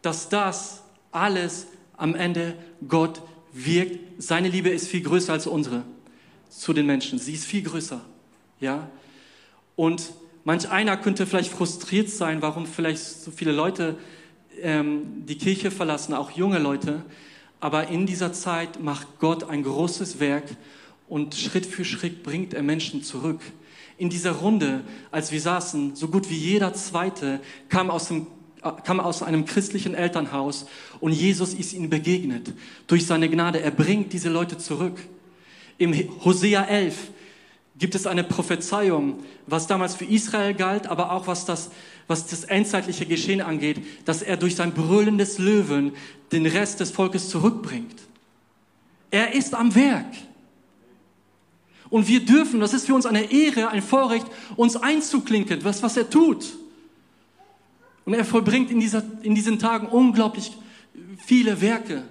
dass 0.03 0.29
das 0.29 0.85
alles 1.11 1.67
am 1.97 2.15
Ende 2.15 2.55
Gott 2.87 3.23
wirkt. 3.53 4.23
Seine 4.23 4.49
Liebe 4.49 4.69
ist 4.69 4.87
viel 4.87 5.03
größer 5.03 5.33
als 5.33 5.49
unsere 5.49 5.83
zu 6.49 6.73
den 6.73 6.87
Menschen. 6.87 7.19
Sie 7.19 7.33
ist 7.33 7.45
viel 7.45 7.63
größer. 7.63 8.01
Ja? 8.61 8.89
Und 9.75 10.13
manch 10.47 10.71
einer 10.71 10.97
könnte 10.97 11.27
vielleicht 11.27 11.51
frustriert 11.51 12.09
sein, 12.09 12.41
warum 12.41 12.67
vielleicht 12.67 13.03
so 13.03 13.31
viele 13.33 13.51
Leute 13.51 13.97
ähm, 14.63 15.27
die 15.27 15.37
Kirche 15.37 15.71
verlassen, 15.71 16.15
auch 16.15 16.31
junge 16.31 16.61
Leute. 16.61 17.03
Aber 17.59 17.89
in 17.89 18.07
dieser 18.07 18.33
Zeit 18.33 18.81
macht 18.81 19.19
Gott 19.19 19.51
ein 19.51 19.65
großes 19.65 20.21
Werk 20.21 20.45
und 21.09 21.35
Schritt 21.35 21.67
für 21.67 21.85
Schritt 21.85 22.23
bringt 22.23 22.55
er 22.55 22.63
Menschen 22.63 23.03
zurück. 23.03 23.41
In 23.99 24.09
dieser 24.09 24.33
Runde, 24.33 24.83
als 25.11 25.33
wir 25.33 25.41
saßen, 25.41 25.97
so 25.97 26.09
gut 26.09 26.31
wie 26.31 26.37
jeder 26.37 26.73
Zweite 26.75 27.41
kam 27.69 27.91
aus 27.91 28.09
dem 28.09 28.29
kam 28.83 28.99
aus 28.99 29.23
einem 29.23 29.45
christlichen 29.45 29.95
Elternhaus 29.95 30.67
und 30.99 31.13
Jesus 31.13 31.55
ist 31.55 31.73
ihnen 31.73 31.89
begegnet. 31.89 32.53
Durch 32.89 33.07
seine 33.07 33.29
Gnade, 33.29 33.61
er 33.61 33.71
bringt 33.71 34.13
diese 34.13 34.29
Leute 34.29 34.59
zurück. 34.59 34.99
Im 35.79 35.95
Hosea 36.25 36.65
11 36.65 36.97
gibt 37.79 37.95
es 37.95 38.07
eine 38.07 38.25
Prophezeiung, 38.25 39.23
was 39.47 39.67
damals 39.67 39.95
für 39.95 40.07
Israel 40.07 40.55
galt, 40.55 40.87
aber 40.87 41.13
auch 41.13 41.27
was 41.27 41.45
das, 41.45 41.71
was 42.07 42.27
das 42.27 42.45
endzeitliche 42.45 43.07
Geschehen 43.07 43.41
angeht, 43.41 43.83
dass 44.07 44.23
er 44.23 44.37
durch 44.37 44.57
sein 44.57 44.73
brüllendes 44.73 45.39
Löwen 45.39 45.93
den 46.33 46.47
Rest 46.47 46.81
des 46.81 46.91
Volkes 46.91 47.29
zurückbringt. 47.29 48.01
Er 49.11 49.35
ist 49.35 49.55
am 49.55 49.75
Werk. 49.75 50.07
Und 51.91 52.09
wir 52.09 52.25
dürfen, 52.25 52.61
das 52.61 52.75
ist 52.75 52.87
für 52.87 52.95
uns 52.95 53.07
eine 53.07 53.31
Ehre, 53.31 53.69
ein 53.69 53.83
Vorrecht, 53.83 54.27
uns 54.57 54.77
einzuklinken, 54.77 55.63
was, 55.63 55.83
was 55.83 55.97
er 55.97 56.11
tut. 56.11 56.57
Und 58.05 58.15
er 58.15 58.25
vollbringt 58.25 58.71
in, 58.71 58.81
dieser, 58.81 59.03
in 59.23 59.35
diesen 59.35 59.59
Tagen 59.59 59.87
unglaublich 59.87 60.53
viele 61.25 61.61
Werke. 61.61 62.05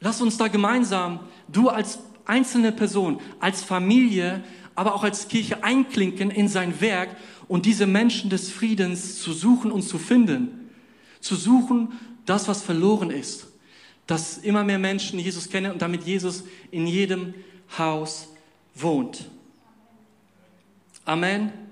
Lass 0.00 0.20
uns 0.20 0.36
da 0.36 0.48
gemeinsam, 0.48 1.20
du 1.48 1.68
als 1.68 1.98
einzelne 2.26 2.72
Person, 2.72 3.20
als 3.40 3.62
Familie, 3.62 4.42
aber 4.74 4.94
auch 4.94 5.04
als 5.04 5.28
Kirche 5.28 5.62
einklinken 5.62 6.30
in 6.30 6.48
sein 6.48 6.80
Werk 6.80 7.16
und 7.48 7.66
diese 7.66 7.86
Menschen 7.86 8.30
des 8.30 8.50
Friedens 8.50 9.20
zu 9.20 9.32
suchen 9.32 9.70
und 9.70 9.82
zu 9.82 9.98
finden. 9.98 10.70
Zu 11.20 11.36
suchen, 11.36 11.92
das, 12.26 12.48
was 12.48 12.62
verloren 12.62 13.10
ist. 13.10 13.46
Dass 14.06 14.38
immer 14.38 14.64
mehr 14.64 14.78
Menschen 14.78 15.18
Jesus 15.18 15.48
kennen 15.48 15.72
und 15.72 15.80
damit 15.80 16.04
Jesus 16.04 16.44
in 16.70 16.86
jedem 16.86 17.34
Haus 17.78 18.28
wohnt. 18.74 19.30
Amen. 21.04 21.63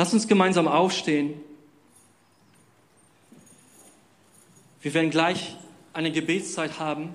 Lass 0.00 0.14
uns 0.14 0.26
gemeinsam 0.26 0.66
aufstehen. 0.66 1.34
Wir 4.80 4.94
werden 4.94 5.10
gleich 5.10 5.58
eine 5.92 6.10
Gebetszeit 6.10 6.78
haben. 6.78 7.14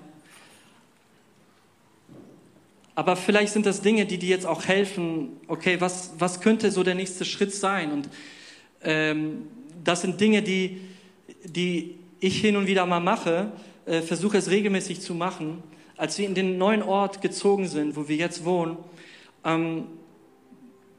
Aber 2.93 3.15
vielleicht 3.15 3.53
sind 3.53 3.65
das 3.65 3.81
Dinge, 3.81 4.05
die 4.05 4.19
dir 4.19 4.29
jetzt 4.29 4.45
auch 4.45 4.65
helfen, 4.65 5.29
okay, 5.47 5.81
was, 5.81 6.13
was 6.19 6.41
könnte 6.41 6.69
so 6.69 6.83
der 6.83 6.93
nächste 6.93 7.25
Schritt 7.25 7.55
sein? 7.55 7.91
Und 7.91 8.09
ähm, 8.83 9.47
das 9.83 10.01
sind 10.01 10.21
Dinge, 10.21 10.43
die, 10.43 10.79
die 11.43 11.97
ich 12.19 12.39
hin 12.39 12.55
und 12.55 12.67
wieder 12.67 12.85
mal 12.85 12.99
mache, 12.99 13.51
äh, 13.87 14.03
versuche 14.03 14.37
es 14.37 14.51
regelmäßig 14.51 15.01
zu 15.01 15.15
machen. 15.15 15.63
Als 15.97 16.19
wir 16.19 16.27
in 16.27 16.35
den 16.35 16.59
neuen 16.59 16.83
Ort 16.83 17.23
gezogen 17.23 17.67
sind, 17.67 17.95
wo 17.95 18.07
wir 18.07 18.15
jetzt 18.15 18.45
wohnen, 18.45 18.77
ähm, 19.43 19.85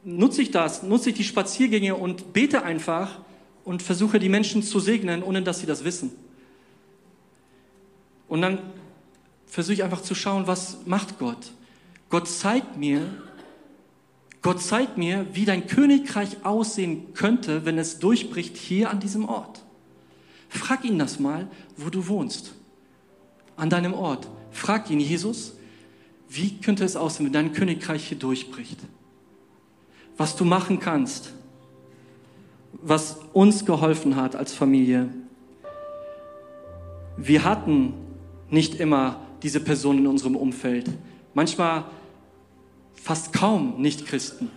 nutze 0.06 0.40
ich 0.40 0.52
das, 0.52 0.84
nutze 0.84 1.10
ich 1.10 1.16
die 1.16 1.24
Spaziergänge 1.24 1.96
und 1.96 2.32
bete 2.32 2.62
einfach 2.62 3.18
und 3.64 3.82
versuche 3.82 4.20
die 4.20 4.28
Menschen 4.28 4.62
zu 4.62 4.78
segnen, 4.78 5.22
ohne 5.22 5.42
dass 5.42 5.58
sie 5.58 5.66
das 5.66 5.84
wissen. 5.84 6.12
Und 8.28 8.40
dann 8.40 8.60
versuche 9.46 9.74
ich 9.74 9.82
einfach 9.82 10.00
zu 10.00 10.14
schauen, 10.14 10.46
was 10.46 10.86
macht 10.86 11.18
Gott. 11.18 11.52
Gott 12.08 12.28
zeigt 12.28 12.76
mir, 12.76 13.02
Gott 14.42 14.62
zeigt 14.62 14.96
mir, 14.96 15.26
wie 15.32 15.44
dein 15.44 15.66
Königreich 15.66 16.44
aussehen 16.44 17.12
könnte, 17.14 17.64
wenn 17.64 17.76
es 17.76 17.98
durchbricht 17.98 18.56
hier 18.56 18.90
an 18.90 19.00
diesem 19.00 19.28
Ort. 19.28 19.64
Frag 20.48 20.84
ihn 20.84 21.00
das 21.00 21.18
mal, 21.18 21.48
wo 21.76 21.90
du 21.90 22.06
wohnst. 22.06 22.54
An 23.56 23.70
deinem 23.70 23.92
Ort. 23.92 24.28
Frag 24.52 24.88
ihn, 24.88 25.00
Jesus, 25.00 25.54
wie 26.28 26.60
könnte 26.60 26.84
es 26.84 26.94
aussehen, 26.94 27.26
wenn 27.26 27.32
dein 27.32 27.52
Königreich 27.52 28.06
hier 28.06 28.18
durchbricht? 28.18 28.78
Was 30.16 30.36
du 30.36 30.44
machen 30.44 30.80
kannst, 30.80 31.32
was 32.72 33.18
uns 33.32 33.64
geholfen 33.64 34.16
hat 34.16 34.36
als 34.36 34.54
Familie. 34.54 35.08
Wir 37.16 37.44
hatten 37.44 37.94
nicht 38.50 38.76
immer 38.76 39.20
diese 39.42 39.60
Person 39.60 39.98
in 39.98 40.06
unserem 40.06 40.36
Umfeld. 40.36 40.90
Manchmal 41.34 41.84
fast 42.94 43.32
kaum 43.32 43.80
Nichtchristen. 43.80 44.50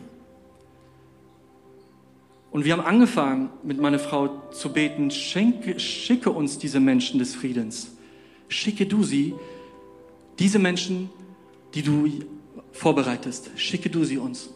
Und 2.52 2.66
wir 2.66 2.74
haben 2.74 2.84
angefangen, 2.84 3.50
mit 3.64 3.80
meiner 3.80 4.00
Frau 4.00 4.50
zu 4.52 4.74
beten, 4.74 5.12
schenke, 5.12 5.80
schicke 5.80 6.32
uns 6.32 6.58
diese 6.58 6.80
Menschen 6.80 7.20
des 7.20 7.36
Friedens. 7.36 7.92
Schicke 8.48 8.88
du 8.88 9.04
sie, 9.04 9.36
diese 10.40 10.58
Menschen, 10.58 11.10
die 11.76 11.84
du 11.84 12.10
vorbereitest, 12.72 13.52
schicke 13.56 13.90
du 13.90 14.04
sie 14.04 14.18
uns. 14.18 14.50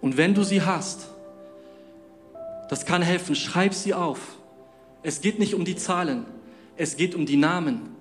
Und 0.00 0.16
wenn 0.16 0.34
du 0.34 0.42
sie 0.42 0.62
hast, 0.62 1.08
das 2.68 2.86
kann 2.86 3.02
helfen, 3.02 3.34
schreib 3.34 3.74
sie 3.74 3.94
auf. 3.94 4.20
Es 5.02 5.20
geht 5.20 5.38
nicht 5.38 5.54
um 5.54 5.64
die 5.64 5.76
Zahlen, 5.76 6.26
es 6.76 6.96
geht 6.96 7.14
um 7.14 7.26
die 7.26 7.36
Namen. 7.36 7.96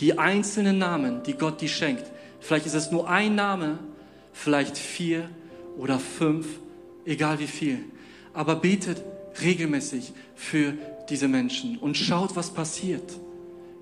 die 0.00 0.18
einzelnen 0.18 0.78
Namen, 0.78 1.22
die 1.22 1.34
Gott 1.34 1.60
dir 1.60 1.68
schenkt. 1.68 2.04
Vielleicht 2.40 2.66
ist 2.66 2.74
es 2.74 2.90
nur 2.90 3.08
ein 3.08 3.34
Name, 3.34 3.78
vielleicht 4.32 4.76
vier 4.76 5.30
oder 5.78 5.98
fünf, 5.98 6.46
egal 7.04 7.38
wie 7.38 7.46
viel. 7.46 7.78
Aber 8.34 8.56
betet 8.56 9.02
regelmäßig 9.40 10.12
für 10.34 10.74
diese 11.08 11.28
Menschen 11.28 11.78
und 11.78 11.96
schaut, 11.96 12.36
was 12.36 12.50
passiert. 12.50 13.10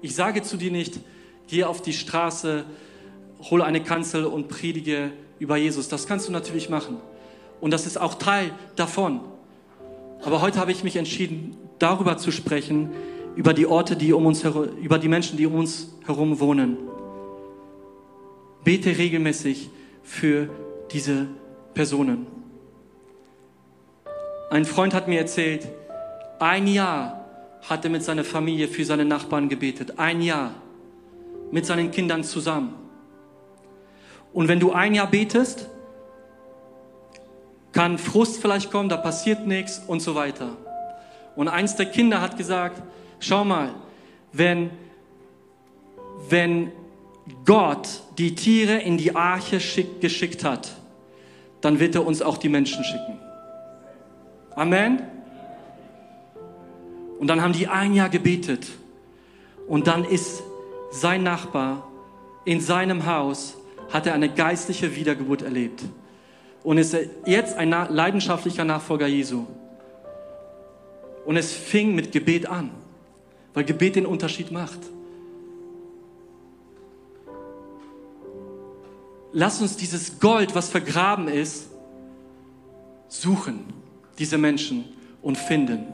Ich 0.02 0.14
sage 0.14 0.42
zu 0.42 0.56
dir 0.56 0.70
nicht, 0.70 1.00
geh 1.48 1.64
auf 1.64 1.82
die 1.82 1.92
Straße, 1.92 2.64
hole 3.50 3.64
eine 3.64 3.82
Kanzel 3.82 4.24
und 4.24 4.48
predige 4.48 5.12
über 5.38 5.56
Jesus. 5.56 5.88
Das 5.88 6.06
kannst 6.06 6.28
du 6.28 6.32
natürlich 6.32 6.68
machen. 6.68 6.98
Und 7.60 7.70
das 7.72 7.86
ist 7.86 8.00
auch 8.00 8.14
Teil 8.14 8.50
davon. 8.76 9.20
Aber 10.24 10.40
heute 10.40 10.58
habe 10.58 10.72
ich 10.72 10.84
mich 10.84 10.96
entschieden, 10.96 11.56
darüber 11.78 12.16
zu 12.16 12.30
sprechen, 12.30 12.90
über 13.36 13.52
die 13.52 13.66
Orte, 13.66 13.96
die 13.96 14.12
um 14.12 14.26
uns 14.26 14.44
herum, 14.44 14.68
über 14.82 14.98
die 14.98 15.08
Menschen, 15.08 15.36
die 15.36 15.46
um 15.46 15.54
uns 15.54 15.94
herum 16.06 16.40
wohnen. 16.40 16.76
Bete 18.62 18.96
regelmäßig 18.96 19.70
für 20.02 20.48
diese 20.92 21.26
Personen. 21.74 22.26
Ein 24.50 24.64
Freund 24.64 24.94
hat 24.94 25.08
mir 25.08 25.18
erzählt, 25.18 25.66
ein 26.38 26.66
Jahr 26.66 27.24
hat 27.68 27.84
er 27.84 27.90
mit 27.90 28.02
seiner 28.02 28.24
Familie 28.24 28.68
für 28.68 28.84
seine 28.84 29.04
Nachbarn 29.04 29.48
gebetet. 29.48 29.98
Ein 29.98 30.22
Jahr. 30.22 30.54
Mit 31.50 31.66
seinen 31.66 31.90
Kindern 31.90 32.24
zusammen. 32.24 32.74
Und 34.32 34.48
wenn 34.48 34.60
du 34.60 34.72
ein 34.72 34.94
Jahr 34.94 35.06
betest, 35.06 35.68
kann 37.74 37.98
Frust 37.98 38.40
vielleicht 38.40 38.70
kommen, 38.70 38.88
da 38.88 38.96
passiert 38.96 39.46
nichts 39.46 39.82
und 39.86 40.00
so 40.00 40.14
weiter. 40.14 40.56
Und 41.36 41.48
eins 41.48 41.74
der 41.74 41.86
Kinder 41.86 42.20
hat 42.20 42.38
gesagt, 42.38 42.80
schau 43.18 43.44
mal, 43.44 43.74
wenn, 44.32 44.70
wenn 46.28 46.70
Gott 47.44 47.88
die 48.16 48.36
Tiere 48.36 48.78
in 48.78 48.96
die 48.96 49.16
Arche 49.16 49.60
schick, 49.60 50.00
geschickt 50.00 50.44
hat, 50.44 50.70
dann 51.60 51.80
wird 51.80 51.96
er 51.96 52.06
uns 52.06 52.22
auch 52.22 52.38
die 52.38 52.48
Menschen 52.48 52.84
schicken. 52.84 53.18
Amen. 54.54 55.02
Und 57.18 57.26
dann 57.26 57.42
haben 57.42 57.54
die 57.54 57.66
ein 57.66 57.94
Jahr 57.94 58.08
gebetet. 58.08 58.68
Und 59.66 59.88
dann 59.88 60.04
ist 60.04 60.42
sein 60.92 61.24
Nachbar 61.24 61.88
in 62.44 62.60
seinem 62.60 63.06
Haus, 63.06 63.56
hat 63.92 64.06
er 64.06 64.14
eine 64.14 64.28
geistliche 64.28 64.94
Wiedergeburt 64.94 65.42
erlebt. 65.42 65.82
Und 66.64 66.78
ist 66.78 66.96
jetzt 67.26 67.56
ein 67.56 67.70
leidenschaftlicher 67.70 68.64
Nachfolger 68.64 69.06
Jesu. 69.06 69.46
Und 71.26 71.36
es 71.36 71.52
fing 71.52 71.94
mit 71.94 72.10
Gebet 72.10 72.46
an, 72.46 72.70
weil 73.52 73.64
Gebet 73.64 73.96
den 73.96 74.06
Unterschied 74.06 74.50
macht. 74.50 74.80
Lass 79.32 79.60
uns 79.60 79.76
dieses 79.76 80.20
Gold, 80.20 80.54
was 80.54 80.70
vergraben 80.70 81.28
ist, 81.28 81.68
suchen, 83.08 83.64
diese 84.18 84.38
Menschen 84.38 84.84
und 85.22 85.36
finden. 85.36 85.92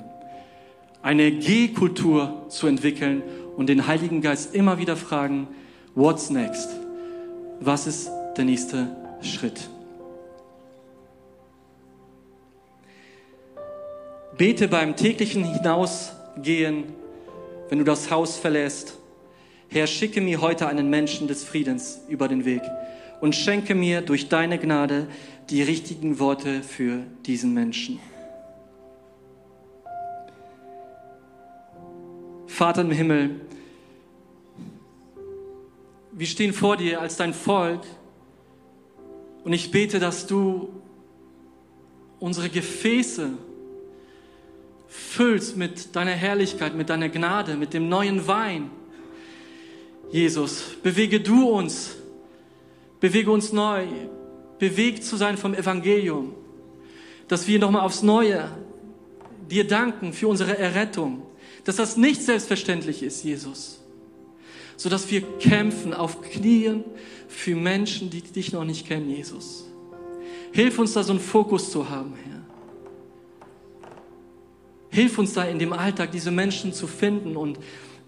Eine 1.02 1.32
G-Kultur 1.32 2.44
zu 2.48 2.66
entwickeln 2.66 3.22
und 3.56 3.68
den 3.68 3.86
Heiligen 3.86 4.20
Geist 4.20 4.54
immer 4.54 4.78
wieder 4.78 4.96
fragen, 4.96 5.48
what's 5.94 6.30
next? 6.30 6.68
Was 7.60 7.86
ist 7.86 8.10
der 8.36 8.44
nächste 8.44 8.94
Schritt? 9.22 9.68
Bete 14.36 14.68
beim 14.68 14.96
täglichen 14.96 15.44
Hinausgehen, 15.44 16.84
wenn 17.68 17.78
du 17.78 17.84
das 17.84 18.10
Haus 18.10 18.36
verlässt. 18.36 18.96
Herr, 19.68 19.86
schicke 19.86 20.20
mir 20.20 20.40
heute 20.40 20.66
einen 20.66 20.88
Menschen 20.88 21.28
des 21.28 21.44
Friedens 21.44 22.00
über 22.08 22.26
den 22.28 22.44
Weg 22.44 22.62
und 23.20 23.34
schenke 23.34 23.74
mir 23.74 24.00
durch 24.00 24.28
deine 24.28 24.58
Gnade 24.58 25.08
die 25.50 25.62
richtigen 25.62 26.18
Worte 26.18 26.62
für 26.62 27.02
diesen 27.26 27.52
Menschen. 27.54 28.00
Vater 32.46 32.82
im 32.82 32.90
Himmel, 32.90 33.40
wir 36.12 36.26
stehen 36.26 36.52
vor 36.52 36.76
dir 36.76 37.00
als 37.00 37.16
dein 37.16 37.32
Volk 37.32 37.82
und 39.44 39.52
ich 39.52 39.70
bete, 39.70 39.98
dass 39.98 40.26
du 40.26 40.68
unsere 42.18 42.48
Gefäße 42.48 43.30
füllst 44.90 45.56
mit 45.56 45.94
deiner 45.94 46.10
Herrlichkeit, 46.10 46.74
mit 46.74 46.90
deiner 46.90 47.08
Gnade, 47.08 47.54
mit 47.54 47.72
dem 47.72 47.88
neuen 47.88 48.26
Wein. 48.26 48.70
Jesus, 50.10 50.64
bewege 50.82 51.20
du 51.20 51.48
uns, 51.48 51.96
bewege 52.98 53.30
uns 53.30 53.52
neu, 53.52 53.86
bewegt 54.58 55.04
zu 55.04 55.16
sein 55.16 55.38
vom 55.38 55.54
Evangelium, 55.54 56.34
dass 57.28 57.46
wir 57.46 57.60
nochmal 57.60 57.82
aufs 57.82 58.02
Neue 58.02 58.50
dir 59.48 59.64
danken 59.66 60.12
für 60.12 60.26
unsere 60.26 60.58
Errettung, 60.58 61.22
dass 61.64 61.76
das 61.76 61.96
nicht 61.96 62.22
selbstverständlich 62.22 63.04
ist, 63.04 63.22
Jesus, 63.22 63.80
sodass 64.76 65.08
wir 65.08 65.22
kämpfen 65.38 65.94
auf 65.94 66.20
Knien 66.20 66.82
für 67.28 67.54
Menschen, 67.54 68.10
die 68.10 68.22
dich 68.22 68.52
noch 68.52 68.64
nicht 68.64 68.88
kennen, 68.88 69.08
Jesus. 69.08 69.66
Hilf 70.50 70.80
uns 70.80 70.94
da 70.94 71.04
so 71.04 71.12
einen 71.12 71.20
Fokus 71.20 71.70
zu 71.70 71.88
haben, 71.88 72.14
Herr. 72.24 72.39
Hilf 74.90 75.18
uns 75.18 75.32
da 75.34 75.44
in 75.44 75.58
dem 75.58 75.72
Alltag, 75.72 76.10
diese 76.10 76.30
Menschen 76.30 76.72
zu 76.72 76.86
finden 76.86 77.36
und 77.36 77.58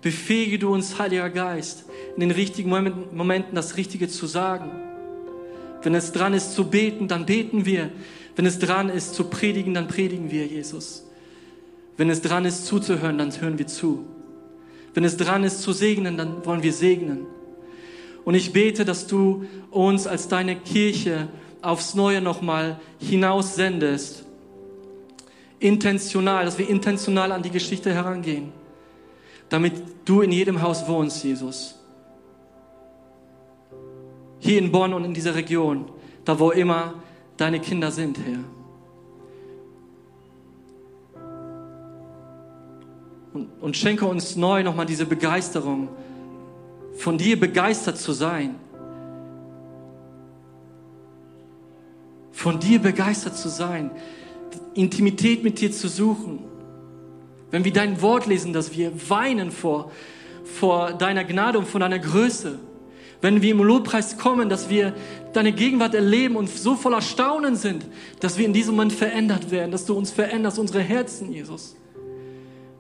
befähige 0.03 0.59
du 0.59 0.73
uns, 0.73 0.99
Heiliger 0.99 1.31
Geist, 1.31 1.85
in 2.15 2.21
den 2.21 2.33
richtigen 2.33 2.71
Momenten 2.71 3.55
das 3.55 3.77
Richtige 3.77 4.09
zu 4.09 4.27
sagen. 4.27 4.71
Wenn 5.83 5.95
es 5.95 6.13
dran 6.13 6.35
ist 6.35 6.55
zu 6.55 6.69
beten, 6.69 7.09
dann 7.09 7.25
beten 7.25 7.65
wir. 7.67 7.91
Wenn 8.35 8.47
es 8.47 8.59
dran 8.59 8.89
ist 8.89 9.15
zu 9.15 9.25
predigen, 9.25 9.75
dann 9.75 9.89
predigen 9.89 10.31
wir, 10.31 10.47
Jesus. 10.47 11.05
Wenn 11.97 12.11
es 12.11 12.21
dran 12.21 12.45
ist 12.45 12.67
zuzuhören, 12.67 13.19
dann 13.19 13.33
hören 13.41 13.59
wir 13.59 13.67
zu. 13.67 14.05
Wenn 14.95 15.05
es 15.05 15.17
dran 15.17 15.45
ist 15.45 15.63
zu 15.63 15.73
segnen, 15.73 16.17
dann 16.17 16.45
wollen 16.45 16.63
wir 16.63 16.73
segnen. 16.73 17.27
Und 18.25 18.35
ich 18.35 18.53
bete, 18.53 18.85
dass 18.85 19.07
du 19.07 19.45
uns 19.71 20.07
als 20.07 20.29
deine 20.29 20.57
Kirche 20.57 21.29
aufs 21.61 21.95
Neue 21.95 22.21
nochmal 22.21 22.81
hinaus 22.99 23.55
sendest 23.55 24.25
intentional, 25.63 26.45
dass 26.45 26.59
wir 26.59 26.69
intentional 26.69 27.33
an 27.33 27.43
die 27.43 27.51
Geschichte 27.51 27.93
herangehen, 27.93 28.53
damit 29.49 29.75
du 30.05 30.21
in 30.23 30.33
jedem 30.33 30.61
Haus 30.61 30.89
wohnst, 30.89 31.23
Jesus. 31.23 31.79
Hier 34.41 34.59
in 34.59 34.73
Bonn 34.73 34.93
und 34.93 35.05
in 35.05 35.15
dieser 35.15 35.35
Region, 35.35 35.87
da 36.25 36.39
wo 36.39 36.51
immer 36.51 36.95
deine 37.37 37.61
Kinder 37.61 37.91
sind, 37.93 38.19
Herr. 38.19 38.41
Und, 43.33 43.49
und 43.61 43.77
schenke 43.77 44.05
uns 44.05 44.37
neu 44.37 44.63
nochmal 44.63 44.87
diese 44.87 45.07
Begeisterung, 45.07 45.89
von 46.95 47.17
dir 47.17 47.39
begeistert 47.39 47.97
zu 47.97 48.13
sein. 48.13 48.57
Von 52.33 52.59
dir 52.59 52.81
begeistert 52.81 53.37
zu 53.37 53.49
sein. 53.49 53.93
Intimität 54.75 55.43
mit 55.43 55.61
dir 55.61 55.73
zu 55.73 55.89
suchen. 55.89 56.41
Wenn 57.51 57.65
wir 57.65 57.73
dein 57.73 58.01
Wort 58.01 58.27
lesen, 58.27 58.53
dass 58.53 58.77
wir 58.77 58.93
weinen 59.09 59.51
vor, 59.51 59.93
vor 60.45 60.93
deiner 60.93 61.25
Gnade 61.25 61.59
und 61.59 61.69
vor 61.69 61.81
deiner 61.81 61.99
Größe. 61.99 62.59
Wenn 63.21 63.41
wir 63.43 63.53
im 63.53 63.63
Lobpreis 63.63 64.19
kommen, 64.19 64.49
dass 64.49 64.69
wir 64.69 64.95
deine 65.33 65.53
Gegenwart 65.53 65.95
erleben 65.95 66.37
und 66.37 66.49
so 66.49 66.75
voller 66.75 67.01
Staunen 67.01 67.57
sind, 67.57 67.87
dass 68.21 68.37
wir 68.37 68.47
in 68.47 68.53
diesem 68.53 68.75
Moment 68.75 68.93
verändert 68.93 69.51
werden, 69.51 69.71
dass 69.71 69.85
du 69.85 69.95
uns 69.95 70.11
veränderst, 70.11 70.59
unsere 70.59 70.81
Herzen, 70.81 71.31
Jesus. 71.33 71.77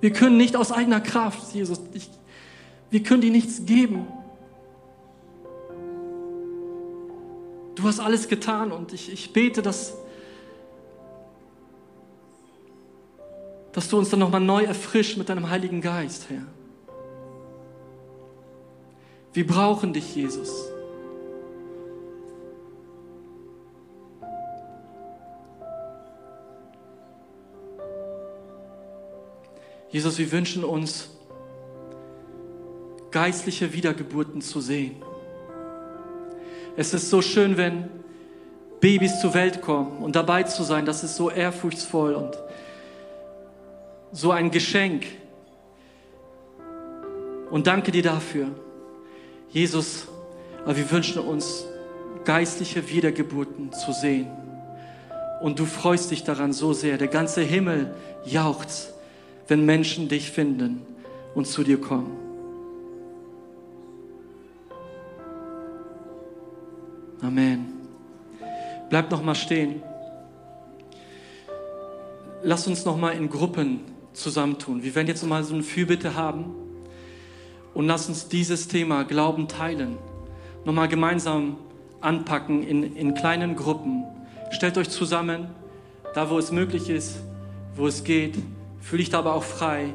Wir 0.00 0.12
können 0.12 0.36
nicht 0.36 0.56
aus 0.56 0.72
eigener 0.72 1.00
Kraft, 1.00 1.54
Jesus, 1.54 1.80
ich, 1.92 2.10
wir 2.90 3.02
können 3.02 3.20
dir 3.20 3.30
nichts 3.30 3.64
geben. 3.64 4.06
Du 7.76 7.84
hast 7.84 8.00
alles 8.00 8.28
getan 8.28 8.72
und 8.72 8.92
ich, 8.92 9.12
ich 9.12 9.32
bete, 9.32 9.62
dass 9.62 9.94
dass 13.72 13.88
du 13.88 13.98
uns 13.98 14.10
dann 14.10 14.20
nochmal 14.20 14.40
neu 14.40 14.64
erfrischt 14.64 15.16
mit 15.16 15.28
deinem 15.28 15.48
Heiligen 15.48 15.80
Geist, 15.80 16.26
Herr. 16.28 16.44
Wir 19.32 19.46
brauchen 19.46 19.92
dich, 19.94 20.14
Jesus. 20.14 20.50
Jesus, 29.88 30.18
wir 30.18 30.32
wünschen 30.32 30.64
uns 30.64 31.10
geistliche 33.10 33.72
Wiedergeburten 33.74 34.40
zu 34.40 34.60
sehen. 34.60 34.96
Es 36.76 36.94
ist 36.94 37.10
so 37.10 37.20
schön, 37.20 37.58
wenn 37.58 37.90
Babys 38.80 39.20
zur 39.20 39.34
Welt 39.34 39.60
kommen 39.60 39.98
und 39.98 40.16
dabei 40.16 40.42
zu 40.44 40.62
sein, 40.62 40.86
das 40.86 41.04
ist 41.04 41.16
so 41.16 41.30
ehrfurchtsvoll 41.30 42.14
und 42.14 42.41
so 44.12 44.30
ein 44.30 44.50
Geschenk. 44.50 45.06
Und 47.50 47.66
danke 47.66 47.90
dir 47.90 48.02
dafür. 48.02 48.48
Jesus, 49.50 50.06
wir 50.66 50.90
wünschen 50.90 51.20
uns 51.20 51.64
geistliche 52.24 52.88
Wiedergeburten 52.88 53.72
zu 53.72 53.92
sehen. 53.92 54.28
Und 55.40 55.58
du 55.58 55.64
freust 55.64 56.10
dich 56.10 56.22
daran 56.22 56.52
so 56.52 56.72
sehr. 56.72 56.98
Der 56.98 57.08
ganze 57.08 57.40
Himmel 57.42 57.94
jauchzt, 58.24 58.94
wenn 59.48 59.64
Menschen 59.66 60.08
dich 60.08 60.30
finden 60.30 60.82
und 61.34 61.46
zu 61.46 61.64
dir 61.64 61.80
kommen. 61.80 62.16
Amen. 67.20 67.72
Bleib 68.88 69.10
noch 69.10 69.22
mal 69.22 69.34
stehen. 69.34 69.82
Lass 72.42 72.66
uns 72.66 72.84
noch 72.84 72.96
mal 72.96 73.10
in 73.10 73.28
Gruppen 73.28 73.91
zusammentun. 74.12 74.82
Wir 74.82 74.94
werden 74.94 75.08
jetzt 75.08 75.22
noch 75.22 75.28
mal 75.28 75.44
so 75.44 75.54
eine 75.54 75.62
Fürbitte 75.62 76.14
haben 76.14 76.54
und 77.74 77.86
lass 77.86 78.08
uns 78.08 78.28
dieses 78.28 78.68
Thema 78.68 79.04
Glauben 79.04 79.48
teilen. 79.48 79.96
Noch 80.64 80.72
mal 80.72 80.88
gemeinsam 80.88 81.56
anpacken 82.00 82.62
in, 82.62 82.96
in 82.96 83.14
kleinen 83.14 83.56
Gruppen. 83.56 84.04
Stellt 84.50 84.76
euch 84.76 84.90
zusammen, 84.90 85.46
da 86.14 86.30
wo 86.30 86.38
es 86.38 86.52
möglich 86.52 86.90
ist, 86.90 87.20
wo 87.74 87.86
es 87.86 88.04
geht. 88.04 88.36
Fühle 88.80 89.02
ich 89.02 89.10
da 89.10 89.20
aber 89.20 89.34
auch 89.34 89.44
frei. 89.44 89.94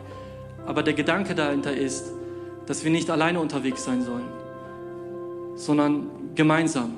Aber 0.65 0.83
der 0.83 0.93
Gedanke 0.93 1.35
dahinter 1.35 1.73
ist, 1.73 2.11
dass 2.65 2.83
wir 2.83 2.91
nicht 2.91 3.09
alleine 3.09 3.39
unterwegs 3.39 3.85
sein 3.85 4.03
sollen, 4.03 4.27
sondern 5.55 6.07
gemeinsam. 6.35 6.97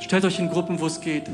Stellt 0.00 0.24
euch 0.24 0.38
in 0.38 0.48
Gruppen, 0.48 0.80
wo 0.80 0.86
es 0.86 1.00
geht. 1.00 1.24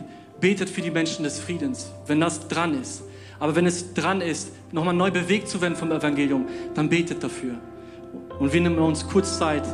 Betet 0.40 0.70
für 0.70 0.80
die 0.80 0.90
Menschen 0.90 1.22
des 1.22 1.38
Friedens, 1.38 1.92
wenn 2.06 2.20
das 2.20 2.48
dran 2.48 2.80
ist. 2.80 3.02
Aber 3.40 3.56
wenn 3.56 3.66
es 3.66 3.94
dran 3.94 4.20
ist, 4.20 4.52
nochmal 4.70 4.94
neu 4.94 5.10
bewegt 5.10 5.48
zu 5.48 5.60
werden 5.60 5.74
vom 5.74 5.90
Evangelium, 5.90 6.46
dann 6.74 6.88
betet 6.88 7.24
dafür. 7.24 7.54
Und 8.38 8.52
wir 8.52 8.60
nehmen 8.60 8.78
uns 8.78 9.06
kurz 9.06 9.38
Zeit 9.38 9.64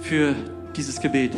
für 0.00 0.34
dieses 0.74 1.00
Gebet. 1.00 1.32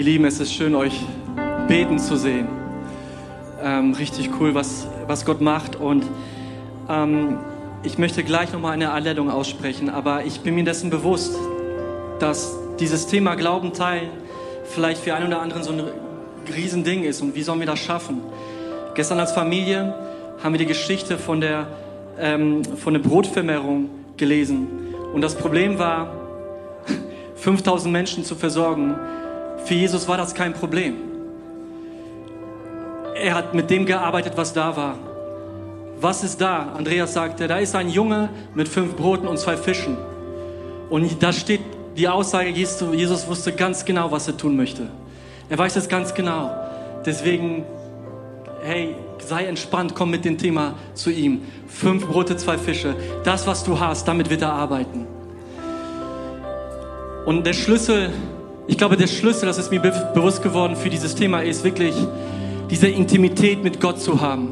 Ihr 0.00 0.06
Lieben, 0.06 0.24
es 0.24 0.40
ist 0.40 0.54
schön, 0.54 0.74
euch 0.74 0.98
beten 1.68 1.98
zu 1.98 2.16
sehen. 2.16 2.48
Ähm, 3.62 3.92
richtig 3.92 4.30
cool, 4.40 4.54
was, 4.54 4.86
was 5.06 5.26
Gott 5.26 5.42
macht. 5.42 5.76
Und 5.76 6.06
ähm, 6.88 7.36
ich 7.82 7.98
möchte 7.98 8.24
gleich 8.24 8.50
nochmal 8.50 8.72
eine 8.72 8.94
Einladung 8.94 9.30
aussprechen, 9.30 9.90
aber 9.90 10.24
ich 10.24 10.40
bin 10.40 10.54
mir 10.54 10.64
dessen 10.64 10.88
bewusst, 10.88 11.36
dass 12.18 12.56
dieses 12.78 13.08
Thema 13.08 13.34
Glauben 13.34 13.74
teilen 13.74 14.08
vielleicht 14.64 15.02
für 15.02 15.14
einen 15.14 15.26
oder 15.26 15.42
anderen 15.42 15.62
so 15.62 15.72
ein 15.72 15.82
Riesending 16.56 17.04
ist. 17.04 17.20
Und 17.20 17.34
wie 17.34 17.42
sollen 17.42 17.60
wir 17.60 17.66
das 17.66 17.80
schaffen? 17.80 18.22
Gestern 18.94 19.20
als 19.20 19.32
Familie 19.32 19.94
haben 20.42 20.54
wir 20.54 20.58
die 20.60 20.64
Geschichte 20.64 21.18
von 21.18 21.42
der, 21.42 21.66
ähm, 22.18 22.64
von 22.64 22.94
der 22.94 23.02
Brotvermehrung 23.02 23.90
gelesen. 24.16 24.66
Und 25.12 25.20
das 25.20 25.34
Problem 25.34 25.78
war, 25.78 26.10
5000 27.34 27.92
Menschen 27.92 28.24
zu 28.24 28.34
versorgen 28.34 28.98
für 29.64 29.74
Jesus 29.74 30.08
war 30.08 30.16
das 30.16 30.34
kein 30.34 30.52
Problem. 30.52 30.96
Er 33.14 33.34
hat 33.34 33.54
mit 33.54 33.70
dem 33.70 33.86
gearbeitet, 33.86 34.32
was 34.36 34.52
da 34.52 34.76
war. 34.76 34.98
Was 36.00 36.24
ist 36.24 36.40
da? 36.40 36.72
Andreas 36.76 37.12
sagte, 37.12 37.46
da 37.46 37.58
ist 37.58 37.74
ein 37.74 37.90
Junge 37.90 38.30
mit 38.54 38.68
fünf 38.68 38.96
Broten 38.96 39.28
und 39.28 39.38
zwei 39.38 39.56
Fischen. 39.56 39.98
Und 40.88 41.22
da 41.22 41.32
steht 41.32 41.60
die 41.96 42.08
Aussage, 42.08 42.48
Jesus 42.48 43.28
wusste 43.28 43.52
ganz 43.52 43.84
genau, 43.84 44.10
was 44.10 44.26
er 44.26 44.36
tun 44.36 44.56
möchte. 44.56 44.88
Er 45.50 45.58
weiß 45.58 45.76
es 45.76 45.88
ganz 45.88 46.14
genau. 46.14 46.50
Deswegen, 47.04 47.64
hey, 48.62 48.94
sei 49.18 49.44
entspannt, 49.44 49.94
komm 49.94 50.10
mit 50.10 50.24
dem 50.24 50.38
Thema 50.38 50.74
zu 50.94 51.10
ihm. 51.10 51.42
Fünf 51.68 52.06
Brote, 52.06 52.36
zwei 52.36 52.56
Fische. 52.56 52.94
Das, 53.24 53.46
was 53.46 53.64
du 53.64 53.78
hast, 53.78 54.08
damit 54.08 54.30
wird 54.30 54.42
er 54.42 54.52
arbeiten. 54.52 55.06
Und 57.26 57.46
der 57.46 57.52
Schlüssel 57.52 58.10
ich 58.66 58.78
glaube, 58.78 58.96
der 58.96 59.06
Schlüssel, 59.06 59.46
das 59.46 59.58
ist 59.58 59.70
mir 59.70 59.80
bewusst 59.80 60.42
geworden 60.42 60.76
für 60.76 60.90
dieses 60.90 61.14
Thema, 61.14 61.40
ist 61.40 61.64
wirklich 61.64 61.94
diese 62.70 62.88
Intimität 62.88 63.62
mit 63.62 63.80
Gott 63.80 64.00
zu 64.00 64.20
haben. 64.20 64.50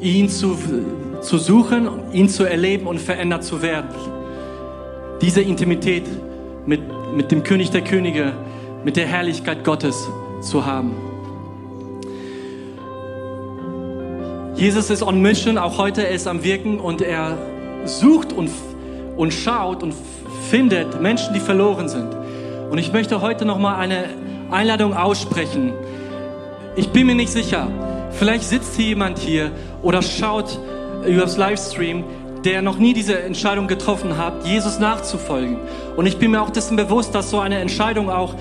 Ihn 0.00 0.28
zu, 0.28 0.58
zu 1.20 1.38
suchen, 1.38 1.88
ihn 2.12 2.28
zu 2.28 2.44
erleben 2.44 2.86
und 2.86 3.00
verändert 3.00 3.44
zu 3.44 3.62
werden. 3.62 3.88
Diese 5.20 5.40
Intimität 5.40 6.04
mit, 6.66 6.80
mit 7.14 7.30
dem 7.30 7.42
König 7.42 7.70
der 7.70 7.82
Könige, 7.82 8.32
mit 8.84 8.96
der 8.96 9.06
Herrlichkeit 9.06 9.64
Gottes 9.64 10.08
zu 10.40 10.66
haben. 10.66 10.92
Jesus 14.56 14.90
ist 14.90 15.02
on 15.02 15.22
mission, 15.22 15.56
auch 15.56 15.78
heute 15.78 16.06
er 16.06 16.14
ist 16.14 16.26
am 16.26 16.44
Wirken 16.44 16.78
und 16.78 17.00
er 17.00 17.38
sucht 17.84 18.32
und, 18.32 18.50
und 19.16 19.32
schaut 19.32 19.82
und 19.82 19.94
findet 20.50 21.00
Menschen, 21.00 21.32
die 21.32 21.40
verloren 21.40 21.88
sind. 21.88 22.21
Und 22.72 22.78
ich 22.78 22.90
möchte 22.90 23.20
heute 23.20 23.44
noch 23.44 23.58
mal 23.58 23.76
eine 23.76 24.06
Einladung 24.50 24.96
aussprechen. 24.96 25.74
Ich 26.74 26.88
bin 26.88 27.06
mir 27.06 27.14
nicht 27.14 27.30
sicher. 27.30 27.68
Vielleicht 28.12 28.44
sitzt 28.44 28.76
hier 28.76 28.86
jemand 28.86 29.18
hier 29.18 29.50
oder 29.82 30.00
schaut 30.00 30.58
über 31.06 31.20
das 31.20 31.36
Livestream, 31.36 32.02
der 32.46 32.62
noch 32.62 32.78
nie 32.78 32.94
diese 32.94 33.20
Entscheidung 33.20 33.66
getroffen 33.66 34.16
hat, 34.16 34.46
Jesus 34.46 34.78
nachzufolgen. 34.78 35.58
Und 35.96 36.06
ich 36.06 36.16
bin 36.16 36.30
mir 36.30 36.40
auch 36.40 36.48
dessen 36.48 36.76
bewusst, 36.76 37.14
dass 37.14 37.28
so 37.28 37.40
eine 37.40 37.58
Entscheidung 37.58 38.08
auch 38.08 38.36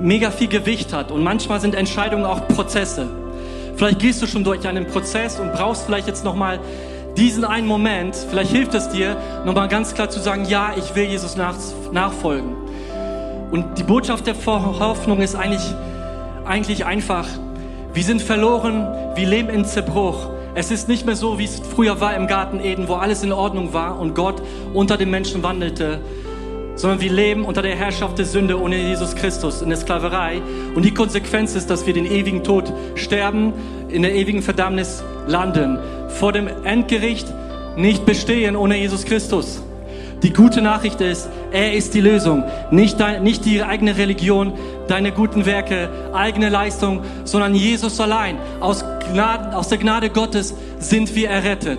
mega 0.00 0.30
viel 0.30 0.48
Gewicht 0.48 0.94
hat. 0.94 1.10
Und 1.10 1.22
manchmal 1.22 1.60
sind 1.60 1.74
Entscheidungen 1.74 2.24
auch 2.24 2.48
Prozesse. 2.48 3.08
Vielleicht 3.76 3.98
gehst 3.98 4.22
du 4.22 4.26
schon 4.26 4.42
durch 4.42 4.66
einen 4.66 4.86
Prozess 4.86 5.38
und 5.38 5.52
brauchst 5.52 5.84
vielleicht 5.84 6.06
jetzt 6.06 6.24
noch 6.24 6.34
mal 6.34 6.60
diesen 7.18 7.44
einen 7.44 7.66
Moment. 7.66 8.16
Vielleicht 8.16 8.52
hilft 8.52 8.72
es 8.72 8.88
dir, 8.88 9.18
noch 9.44 9.54
mal 9.54 9.68
ganz 9.68 9.92
klar 9.92 10.08
zu 10.08 10.18
sagen: 10.18 10.46
Ja, 10.46 10.70
ich 10.78 10.94
will 10.94 11.04
Jesus 11.04 11.36
nach, 11.36 11.56
nachfolgen. 11.92 12.69
Und 13.50 13.78
die 13.78 13.82
Botschaft 13.82 14.26
der 14.26 14.34
Hoffnung 14.46 15.20
ist 15.20 15.34
eigentlich, 15.34 15.74
eigentlich 16.44 16.84
einfach. 16.84 17.26
Wir 17.92 18.04
sind 18.04 18.22
verloren, 18.22 18.86
wir 19.16 19.26
leben 19.26 19.48
in 19.48 19.64
Zerbruch. 19.64 20.30
Es 20.54 20.70
ist 20.70 20.88
nicht 20.88 21.06
mehr 21.06 21.16
so, 21.16 21.38
wie 21.38 21.44
es 21.44 21.60
früher 21.60 22.00
war 22.00 22.14
im 22.14 22.26
Garten 22.26 22.60
Eden, 22.60 22.88
wo 22.88 22.94
alles 22.94 23.22
in 23.22 23.32
Ordnung 23.32 23.72
war 23.72 23.98
und 23.98 24.14
Gott 24.14 24.42
unter 24.74 24.96
den 24.96 25.10
Menschen 25.10 25.42
wandelte, 25.42 26.00
sondern 26.76 27.00
wir 27.00 27.12
leben 27.12 27.44
unter 27.44 27.62
der 27.62 27.76
Herrschaft 27.76 28.18
der 28.18 28.26
Sünde 28.26 28.60
ohne 28.60 28.76
Jesus 28.76 29.14
Christus 29.14 29.62
in 29.62 29.68
der 29.68 29.78
Sklaverei. 29.78 30.40
Und 30.74 30.84
die 30.84 30.94
Konsequenz 30.94 31.54
ist, 31.54 31.68
dass 31.70 31.86
wir 31.86 31.94
den 31.94 32.06
ewigen 32.06 32.44
Tod 32.44 32.72
sterben, 32.94 33.52
in 33.88 34.02
der 34.02 34.14
ewigen 34.14 34.42
Verdammnis 34.42 35.02
landen, 35.26 35.78
vor 36.08 36.32
dem 36.32 36.48
Endgericht 36.64 37.26
nicht 37.76 38.06
bestehen 38.06 38.56
ohne 38.56 38.76
Jesus 38.76 39.04
Christus. 39.04 39.62
Die 40.22 40.34
gute 40.34 40.60
Nachricht 40.60 41.00
ist, 41.00 41.30
er 41.50 41.72
ist 41.72 41.94
die 41.94 42.00
Lösung. 42.02 42.44
Nicht, 42.70 43.00
dein, 43.00 43.22
nicht 43.22 43.46
die 43.46 43.62
eigene 43.62 43.96
Religion, 43.96 44.52
deine 44.86 45.12
guten 45.12 45.46
Werke, 45.46 45.88
eigene 46.12 46.50
Leistung, 46.50 47.02
sondern 47.24 47.54
Jesus 47.54 47.98
allein. 48.00 48.36
Aus, 48.60 48.84
Gnade, 49.12 49.56
aus 49.56 49.68
der 49.68 49.78
Gnade 49.78 50.10
Gottes 50.10 50.54
sind 50.78 51.14
wir 51.14 51.30
errettet. 51.30 51.78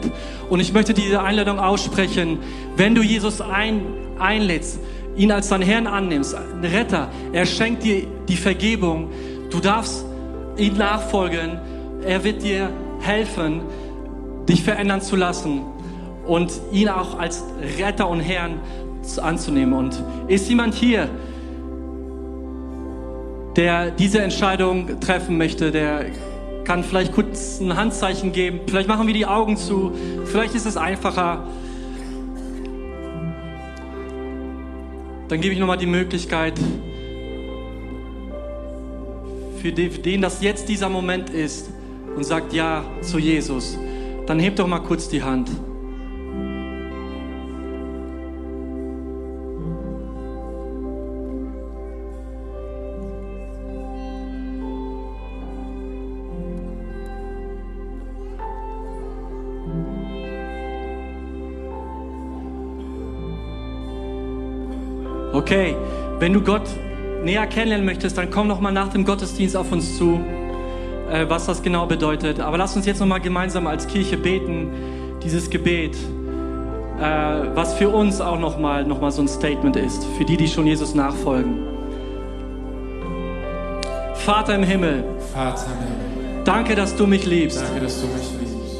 Und 0.50 0.60
ich 0.60 0.74
möchte 0.74 0.96
diese 0.96 1.22
Einladung 1.22 1.60
aussprechen. 1.60 2.39
Wenn 2.76 2.96
du 2.96 3.04
Jesus 3.04 3.42
ein, 3.42 3.82
einlädst, 4.18 4.80
ihn 5.16 5.32
als 5.32 5.50
deinen 5.50 5.64
Herrn 5.64 5.86
annimmst, 5.86 6.36
Retter, 6.64 7.10
er 7.34 7.46
schenkt 7.46 7.84
dir 7.84 8.08
die 8.28 8.38
Vergebung. 8.38 9.12
Du 9.52 9.60
darfst 9.60 10.04
ihm 10.58 10.78
nachfolgen. 10.78 11.60
Er 12.04 12.24
wird 12.24 12.42
dir 12.42 12.72
helfen, 13.02 13.62
dich 14.50 14.64
verändern 14.64 15.02
zu 15.02 15.16
lassen 15.16 15.62
und 16.26 16.51
ihn 16.72 16.89
auch 16.89 17.17
als 17.17 17.43
Retter 17.80 18.07
und 18.07 18.19
Herrn 18.19 18.59
anzunehmen. 19.22 19.74
Und 19.74 20.03
ist 20.28 20.49
jemand 20.49 20.74
hier, 20.74 21.09
der 23.55 23.91
diese 23.91 24.22
Entscheidung 24.22 24.99
treffen 24.99 25.38
möchte, 25.38 25.72
der 25.72 26.05
kann 26.63 26.84
vielleicht 26.84 27.13
kurz 27.13 27.59
ein 27.59 27.76
Handzeichen 27.76 28.32
geben. 28.32 28.61
Vielleicht 28.67 28.88
machen 28.88 29.07
wir 29.07 29.13
die 29.13 29.26
Augen 29.26 29.57
zu. 29.57 29.91
Vielleicht 30.26 30.55
ist 30.55 30.65
es 30.65 30.78
einfacher. 30.78 31.47
Dann 35.28 35.41
gebe 35.41 35.53
ich 35.53 35.59
nochmal 35.59 35.78
die 35.78 35.88
Möglichkeit, 35.88 36.59
für 39.61 39.72
den 39.72 40.22
das 40.22 40.41
jetzt 40.41 40.67
dieser 40.69 40.89
Moment 40.89 41.30
ist 41.30 41.69
und 42.15 42.26
sagt 42.26 42.53
Ja 42.53 42.84
zu 43.01 43.17
Jesus. 43.17 43.78
Dann 44.28 44.39
hebt 44.39 44.59
doch 44.59 44.67
mal 44.67 44.80
kurz 44.80 45.07
die 45.09 45.24
Hand. 45.24 45.49
Okay, 65.52 65.76
wenn 66.20 66.32
du 66.32 66.39
Gott 66.39 66.62
näher 67.26 67.45
kennenlernen 67.45 67.86
möchtest, 67.86 68.18
dann 68.18 68.32
komm 68.32 68.47
noch 68.47 68.62
mal 68.62 68.72
nach 68.72 68.88
dem 68.88 69.04
Gottesdienst 69.04 69.58
auf 69.58 69.70
uns 69.74 69.97
zu, 69.97 70.18
äh, 71.12 71.26
was 71.28 71.45
das 71.45 71.62
genau 71.62 71.88
bedeutet. 71.88 72.39
Aber 72.39 72.58
lass 72.58 72.74
uns 72.78 72.86
jetzt 72.86 73.02
noch 73.02 73.08
mal 73.08 73.20
gemeinsam 73.20 73.68
als 73.68 73.86
Kirche 73.86 74.16
beten, 74.16 74.70
dieses 75.22 75.49
Gebet, 75.49 75.97
äh, 77.02 77.04
was 77.54 77.74
für 77.74 77.89
uns 77.89 78.22
auch 78.22 78.39
noch 78.39 78.60
mal, 78.60 78.86
noch 78.86 79.02
mal 79.02 79.12
so 79.12 79.24
ein 79.24 79.28
Statement 79.28 79.76
ist, 79.76 80.06
für 80.18 80.24
die, 80.24 80.38
die 80.38 80.47
schon 80.47 80.68
Jesus 80.68 80.95
nachfolgen. 80.95 81.68
Vater 84.14 84.56
im 84.56 84.64
Himmel, 84.64 85.04
Vater 85.34 85.66
im 85.66 85.86
Himmel, 85.86 86.43
danke, 86.45 86.76
dass 86.76 86.95
du 86.95 87.06
mich 87.06 87.26
liebst. 87.26 87.62
danke, 87.62 87.82
dass 87.82 87.99
du 87.99 88.08
mich 88.08 88.32
liebst. 88.39 88.78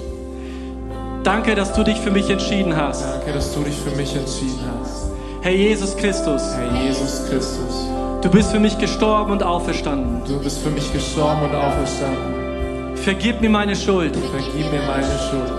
Danke, 1.26 1.53
dass 1.53 1.74
du 1.74 1.84
dich 1.84 1.97
für 1.97 2.11
mich 2.11 2.30
entschieden 2.30 2.78
hast. 2.78 3.03
Danke, 3.03 3.34
dass 3.34 3.53
du 3.53 3.59
dich 3.59 3.76
für 3.76 3.93
mich 3.97 4.15
entschieden 4.15 4.61
hast. 4.80 5.01
Herr 5.41 5.51
Jesus 5.53 5.95
Christus, 5.97 6.41
Herr 6.55 6.81
Jesus 6.83 7.27
Christus, 7.29 7.87
du 8.21 8.29
bist 8.29 8.51
für 8.51 8.59
mich 8.59 8.77
gestorben 8.77 9.31
und 9.31 9.43
auferstanden. 9.43 10.21
du 10.27 10.39
bist 10.39 10.59
für 10.61 10.69
mich 10.69 10.91
gestorben 10.93 11.41
und 11.43 11.55
auferstanden. 11.55 12.95
Vergib 12.95 13.41
mir 13.41 13.49
meine 13.49 13.75
Schuld. 13.75 14.15
Vergib 14.15 14.71
mir 14.71 14.81
meine 14.83 15.03
Schuld. 15.29 15.51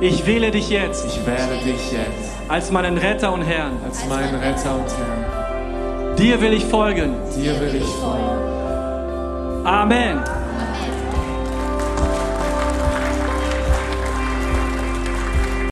Ich 0.00 0.26
wähle 0.26 0.50
dich 0.50 0.70
jetzt 0.70 1.06
Ich 1.06 1.26
wähle 1.26 1.58
dich 1.64 1.92
jetzt 1.92 2.30
als 2.48 2.70
meinen 2.72 2.98
Retter 2.98 3.32
und 3.32 3.42
Herrn. 3.42 3.72
als 3.86 4.04
meinen 4.08 4.34
Retter 4.34 4.74
und 4.74 4.86
Herrn. 4.98 6.16
Dir 6.16 6.40
will 6.40 6.52
ich 6.52 6.64
folgen. 6.64 7.14
Dir 7.36 7.60
will 7.60 7.76
ich 7.76 7.84
folgen. 7.84 9.64
Amen. 9.64 10.18